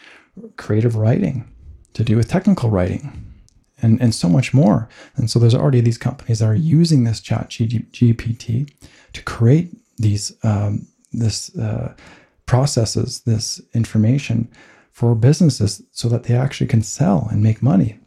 creative 0.55 0.95
writing, 0.95 1.47
to 1.93 2.03
do 2.03 2.15
with 2.15 2.29
technical 2.29 2.69
writing, 2.69 3.26
and, 3.81 4.01
and 4.01 4.13
so 4.13 4.27
much 4.27 4.53
more. 4.53 4.89
And 5.15 5.29
so 5.29 5.39
there's 5.39 5.55
already 5.55 5.81
these 5.81 5.97
companies 5.97 6.39
that 6.39 6.45
are 6.45 6.55
using 6.55 7.03
this 7.03 7.19
chat 7.19 7.49
GPT 7.49 8.71
to 9.13 9.23
create 9.23 9.75
these 9.97 10.33
um, 10.43 10.87
this 11.13 11.55
uh, 11.57 11.93
processes 12.45 13.21
this 13.21 13.61
information 13.73 14.49
for 14.91 15.15
businesses 15.15 15.81
so 15.91 16.09
that 16.09 16.23
they 16.23 16.35
actually 16.35 16.67
can 16.67 16.81
sell 16.81 17.27
and 17.31 17.43
make 17.43 17.61
money. 17.61 17.99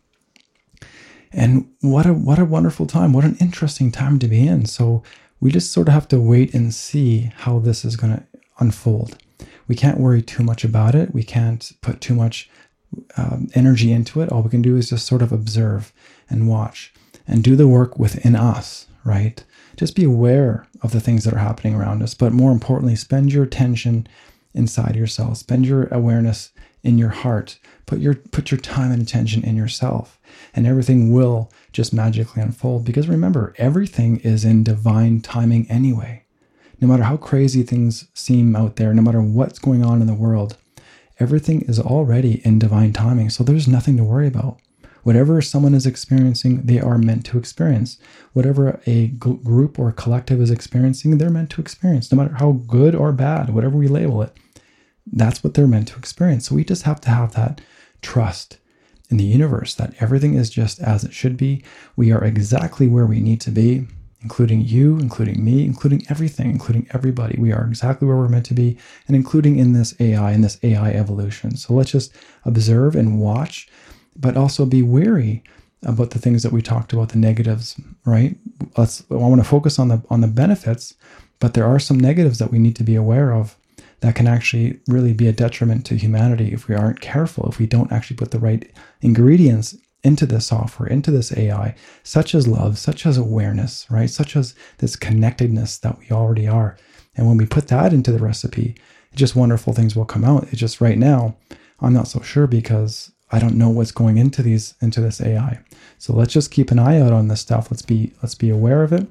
And 1.33 1.70
what 1.80 2.06
a 2.06 2.14
what 2.14 2.38
a 2.38 2.44
wonderful 2.44 2.87
time, 2.87 3.12
what 3.12 3.24
an 3.24 3.37
interesting 3.40 3.92
time 3.92 4.18
to 4.18 4.28
be 4.28 4.46
in. 4.46 4.66
So 4.66 5.02
we 5.40 5.50
just 5.50 5.72
sort 5.72 5.88
of 5.88 5.94
have 5.94 6.09
to 6.09 6.20
wait 6.20 6.52
and 6.54 6.74
see 6.74 7.33
how 7.35 7.59
this 7.61 7.85
is 7.85 7.96
going 7.96 8.16
to 8.16 8.22
unfold. 8.59 9.16
We 9.68 9.76
can't 9.76 10.00
worry 10.00 10.20
too 10.20 10.42
much 10.42 10.64
about 10.64 10.94
it. 10.94 11.14
We 11.14 11.22
can't 11.22 11.72
put 11.80 12.00
too 12.00 12.14
much 12.14 12.50
um, 13.16 13.48
energy 13.55 13.92
into 13.92 14.20
it. 14.20 14.31
All 14.31 14.42
we 14.42 14.50
can 14.50 14.62
do 14.62 14.76
is 14.76 14.90
just 14.90 15.07
sort 15.07 15.22
of 15.22 15.33
observe 15.33 15.92
and 16.29 16.48
watch 16.48 16.92
and 17.26 17.44
do 17.44 17.57
the 17.57 17.68
work 17.68 17.98
within 17.98 18.35
us, 18.35 18.87
right? 19.05 19.42
Just 19.76 19.96
be 19.96 20.05
aware 20.05 20.66
of 20.83 20.92
the 20.92 21.00
things 21.00 21.24
that 21.24 21.35
are 21.35 21.38
happening 21.38 21.74
around 21.74 22.03
us, 22.03 22.14
but 22.14 22.33
more 22.33 22.53
importantly, 22.53 22.96
spend 22.96 23.33
your 23.33 23.44
attention 23.44 24.07
inside 24.55 24.96
yourself. 24.96 25.38
Spend 25.38 25.66
your 25.66 25.87
awareness 25.92 26.50
in 26.83 26.98
your 26.98 27.11
heart. 27.11 27.59
Put 27.87 28.00
your 28.00 28.14
put 28.14 28.50
your 28.50 28.61
time 28.61 28.92
and 28.92 29.03
attention 29.03 29.44
in 29.44 29.57
yourself, 29.57 30.18
and 30.55 30.66
everything 30.66 31.12
will 31.12 31.50
just 31.72 31.92
magically 31.92 32.42
unfold. 32.42 32.85
Because 32.85 33.09
remember, 33.09 33.55
everything 33.59 34.18
is 34.20 34.44
in 34.44 34.64
divine 34.64 35.20
timing 35.20 35.70
anyway. 35.70 36.24
No 36.81 36.88
matter 36.88 37.03
how 37.03 37.16
crazy 37.16 37.62
things 37.62 38.09
seem 38.14 38.57
out 38.57 38.76
there, 38.76 38.94
no 38.94 39.03
matter 39.03 39.20
what's 39.20 39.59
going 39.59 39.85
on 39.85 40.00
in 40.00 40.07
the 40.07 40.14
world, 40.14 40.57
everything 41.20 41.62
is 41.62 41.78
already 41.78 42.40
in 42.44 42.59
divine 42.59 42.92
timing. 42.92 43.30
So 43.30 43.44
there's 43.44 43.68
nothing 43.68 43.96
to 43.98 44.04
worry 44.04 44.26
about. 44.26 44.59
Whatever 45.02 45.40
someone 45.40 45.74
is 45.74 45.87
experiencing, 45.87 46.62
they 46.66 46.78
are 46.80 46.98
meant 46.98 47.24
to 47.26 47.38
experience. 47.38 47.98
Whatever 48.33 48.80
a 48.87 49.09
group 49.09 49.78
or 49.78 49.92
collective 49.92 50.40
is 50.40 50.50
experiencing, 50.50 51.16
they're 51.16 51.30
meant 51.30 51.50
to 51.50 51.61
experience, 51.61 52.11
no 52.12 52.18
matter 52.18 52.35
how 52.38 52.52
good 52.52 52.94
or 52.94 53.12
bad, 53.12 53.50
whatever 53.50 53.78
we 53.78 53.88
label 53.88 54.22
it. 54.22 54.37
that's 55.12 55.42
what 55.42 55.54
they're 55.54 55.66
meant 55.66 55.88
to 55.88 55.96
experience. 55.96 56.48
So 56.48 56.54
we 56.54 56.64
just 56.64 56.83
have 56.85 57.00
to 57.02 57.11
have 57.11 57.35
that 57.35 57.61
trust 58.02 58.59
in 59.11 59.16
the 59.16 59.24
universe 59.24 59.74
that 59.74 59.94
everything 60.00 60.35
is 60.35 60.50
just 60.50 60.80
as 60.80 61.04
it 61.04 61.12
should 61.12 61.37
be. 61.37 61.64
We 61.96 62.12
are 62.12 62.22
exactly 62.24 62.87
where 62.87 63.06
we 63.06 63.20
need 63.20 63.40
to 63.42 63.50
be, 63.50 63.87
including 64.22 64.61
you, 64.61 64.98
including 64.98 65.44
me, 65.44 65.64
including 65.64 66.04
everything, 66.09 66.50
including 66.50 66.87
everybody. 66.92 67.37
We 67.38 67.52
are 67.52 67.66
exactly 67.66 68.06
where 68.06 68.16
we're 68.16 68.28
meant 68.28 68.46
to 68.46 68.54
be, 68.54 68.76
and 69.06 69.16
including 69.16 69.59
in 69.59 69.72
this 69.72 69.94
AI, 70.00 70.33
in 70.33 70.42
this 70.42 70.59
AI 70.62 70.90
evolution. 70.92 71.56
So 71.56 71.74
let's 71.74 71.90
just 71.90 72.14
observe 72.44 72.94
and 72.94 73.18
watch, 73.20 73.68
but 74.16 74.37
also 74.37 74.66
be 74.66 74.83
wary 74.83 75.42
about 75.85 76.11
the 76.11 76.18
things 76.18 76.42
that 76.42 76.52
we 76.52 76.61
talked 76.61 76.92
about, 76.92 77.11
the 77.11 77.18
negatives, 77.18 77.80
right? 78.04 78.37
Let's 78.76 79.02
I 79.11 79.14
want 79.14 79.40
to 79.40 79.48
focus 79.48 79.78
on 79.78 79.88
the 79.88 80.02
on 80.11 80.20
the 80.20 80.28
benefits, 80.28 80.94
but 81.38 81.54
there 81.54 81.66
are 81.66 81.78
some 81.78 81.98
negatives 81.98 82.38
that 82.38 82.50
we 82.50 82.59
need 82.59 82.76
to 82.76 82.85
be 82.85 82.96
aware 82.96 83.33
of 83.33 83.56
that 84.00 84.14
can 84.14 84.26
actually 84.26 84.80
really 84.87 85.12
be 85.12 85.28
a 85.28 85.33
detriment 85.33 85.87
to 85.87 85.96
humanity 85.96 86.52
if 86.52 86.68
we 86.68 86.74
aren't 86.74 87.00
careful, 87.00 87.48
if 87.48 87.59
we 87.59 87.66
don't 87.66 87.92
actually 87.92 88.16
put 88.16 88.30
the 88.30 88.38
right 88.38 88.70
ingredients 89.00 89.76
into 90.03 90.27
this 90.27 90.47
software, 90.47 90.89
into 90.89 91.11
this 91.11 91.37
AI, 91.37 91.75
such 92.03 92.35
as 92.35 92.49
love, 92.49 92.79
such 92.79 93.07
as 93.07 93.17
awareness, 93.17 93.87
right? 93.91 94.11
Such 94.11 94.37
as 94.37 94.55
this 94.79 94.97
connectedness 94.97 95.79
that 95.79 95.99
we 95.99 96.11
already 96.11 96.49
are. 96.49 96.77
And 97.17 97.27
when 97.27 97.37
we 97.37 97.47
put 97.47 97.69
that 97.69 97.93
into 97.93 98.13
the 98.13 98.19
recipe, 98.19 98.77
just 99.15 99.37
wonderful 99.37 99.73
things 99.73 99.97
will 99.97 100.05
come 100.05 100.25
out. 100.25 100.45
It's 100.45 100.59
just 100.59 100.81
right 100.81 100.99
now, 100.99 101.37
I'm 101.81 101.93
not 101.93 102.09
so 102.09 102.21
sure 102.21 102.47
because 102.47 103.13
I 103.33 103.39
don't 103.39 103.57
know 103.57 103.69
what's 103.69 103.93
going 103.93 104.19
into 104.19 104.43
these 104.43 104.75
into 104.81 105.01
this 105.01 105.21
AI. 105.21 105.61
So 105.99 106.13
let's 106.15 106.33
just 106.33 106.51
keep 106.51 106.71
an 106.71 106.79
eye 106.79 107.01
out 107.01 107.13
on 107.13 107.29
this 107.29 107.41
stuff. 107.41 107.71
Let's 107.71 107.83
be 107.83 108.13
let's 108.23 108.35
be 108.35 108.51
aware 108.51 108.83
of 108.83 108.93
it. 108.93 109.07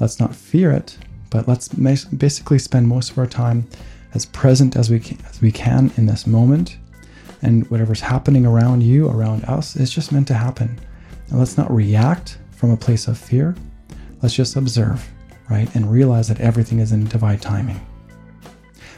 Let's 0.00 0.20
not 0.20 0.34
fear 0.34 0.70
it, 0.70 0.96
but 1.30 1.48
let's 1.48 1.68
basically 1.68 2.58
spend 2.58 2.88
most 2.88 3.10
of 3.10 3.18
our 3.18 3.26
time 3.26 3.66
as 4.14 4.24
present 4.26 4.76
as 4.76 4.90
we 4.90 5.00
can, 5.00 5.18
as 5.28 5.40
we 5.40 5.52
can 5.52 5.92
in 5.96 6.06
this 6.06 6.26
moment. 6.26 6.78
And 7.42 7.68
whatever's 7.70 8.00
happening 8.00 8.44
around 8.44 8.82
you, 8.82 9.08
around 9.08 9.44
us, 9.44 9.76
is 9.76 9.90
just 9.90 10.12
meant 10.12 10.26
to 10.28 10.34
happen. 10.34 10.78
And 11.30 11.38
let's 11.38 11.56
not 11.56 11.70
react 11.70 12.38
from 12.50 12.70
a 12.70 12.76
place 12.76 13.06
of 13.06 13.16
fear. 13.16 13.54
Let's 14.22 14.34
just 14.34 14.56
observe, 14.56 15.08
right? 15.48 15.72
And 15.74 15.90
realize 15.90 16.28
that 16.28 16.40
everything 16.40 16.80
is 16.80 16.92
in 16.92 17.04
divine 17.06 17.38
timing. 17.38 17.80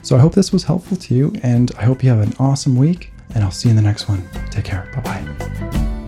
So 0.02 0.16
I 0.16 0.20
hope 0.20 0.34
this 0.34 0.52
was 0.52 0.64
helpful 0.64 0.96
to 0.96 1.14
you, 1.14 1.34
and 1.42 1.70
I 1.78 1.84
hope 1.84 2.02
you 2.02 2.08
have 2.08 2.20
an 2.20 2.34
awesome 2.38 2.76
week, 2.76 3.12
and 3.34 3.44
I'll 3.44 3.50
see 3.50 3.68
you 3.68 3.70
in 3.70 3.76
the 3.76 3.82
next 3.82 4.08
one. 4.08 4.26
Take 4.50 4.64
care. 4.64 4.90
Bye 4.94 5.02
bye. 5.02 5.99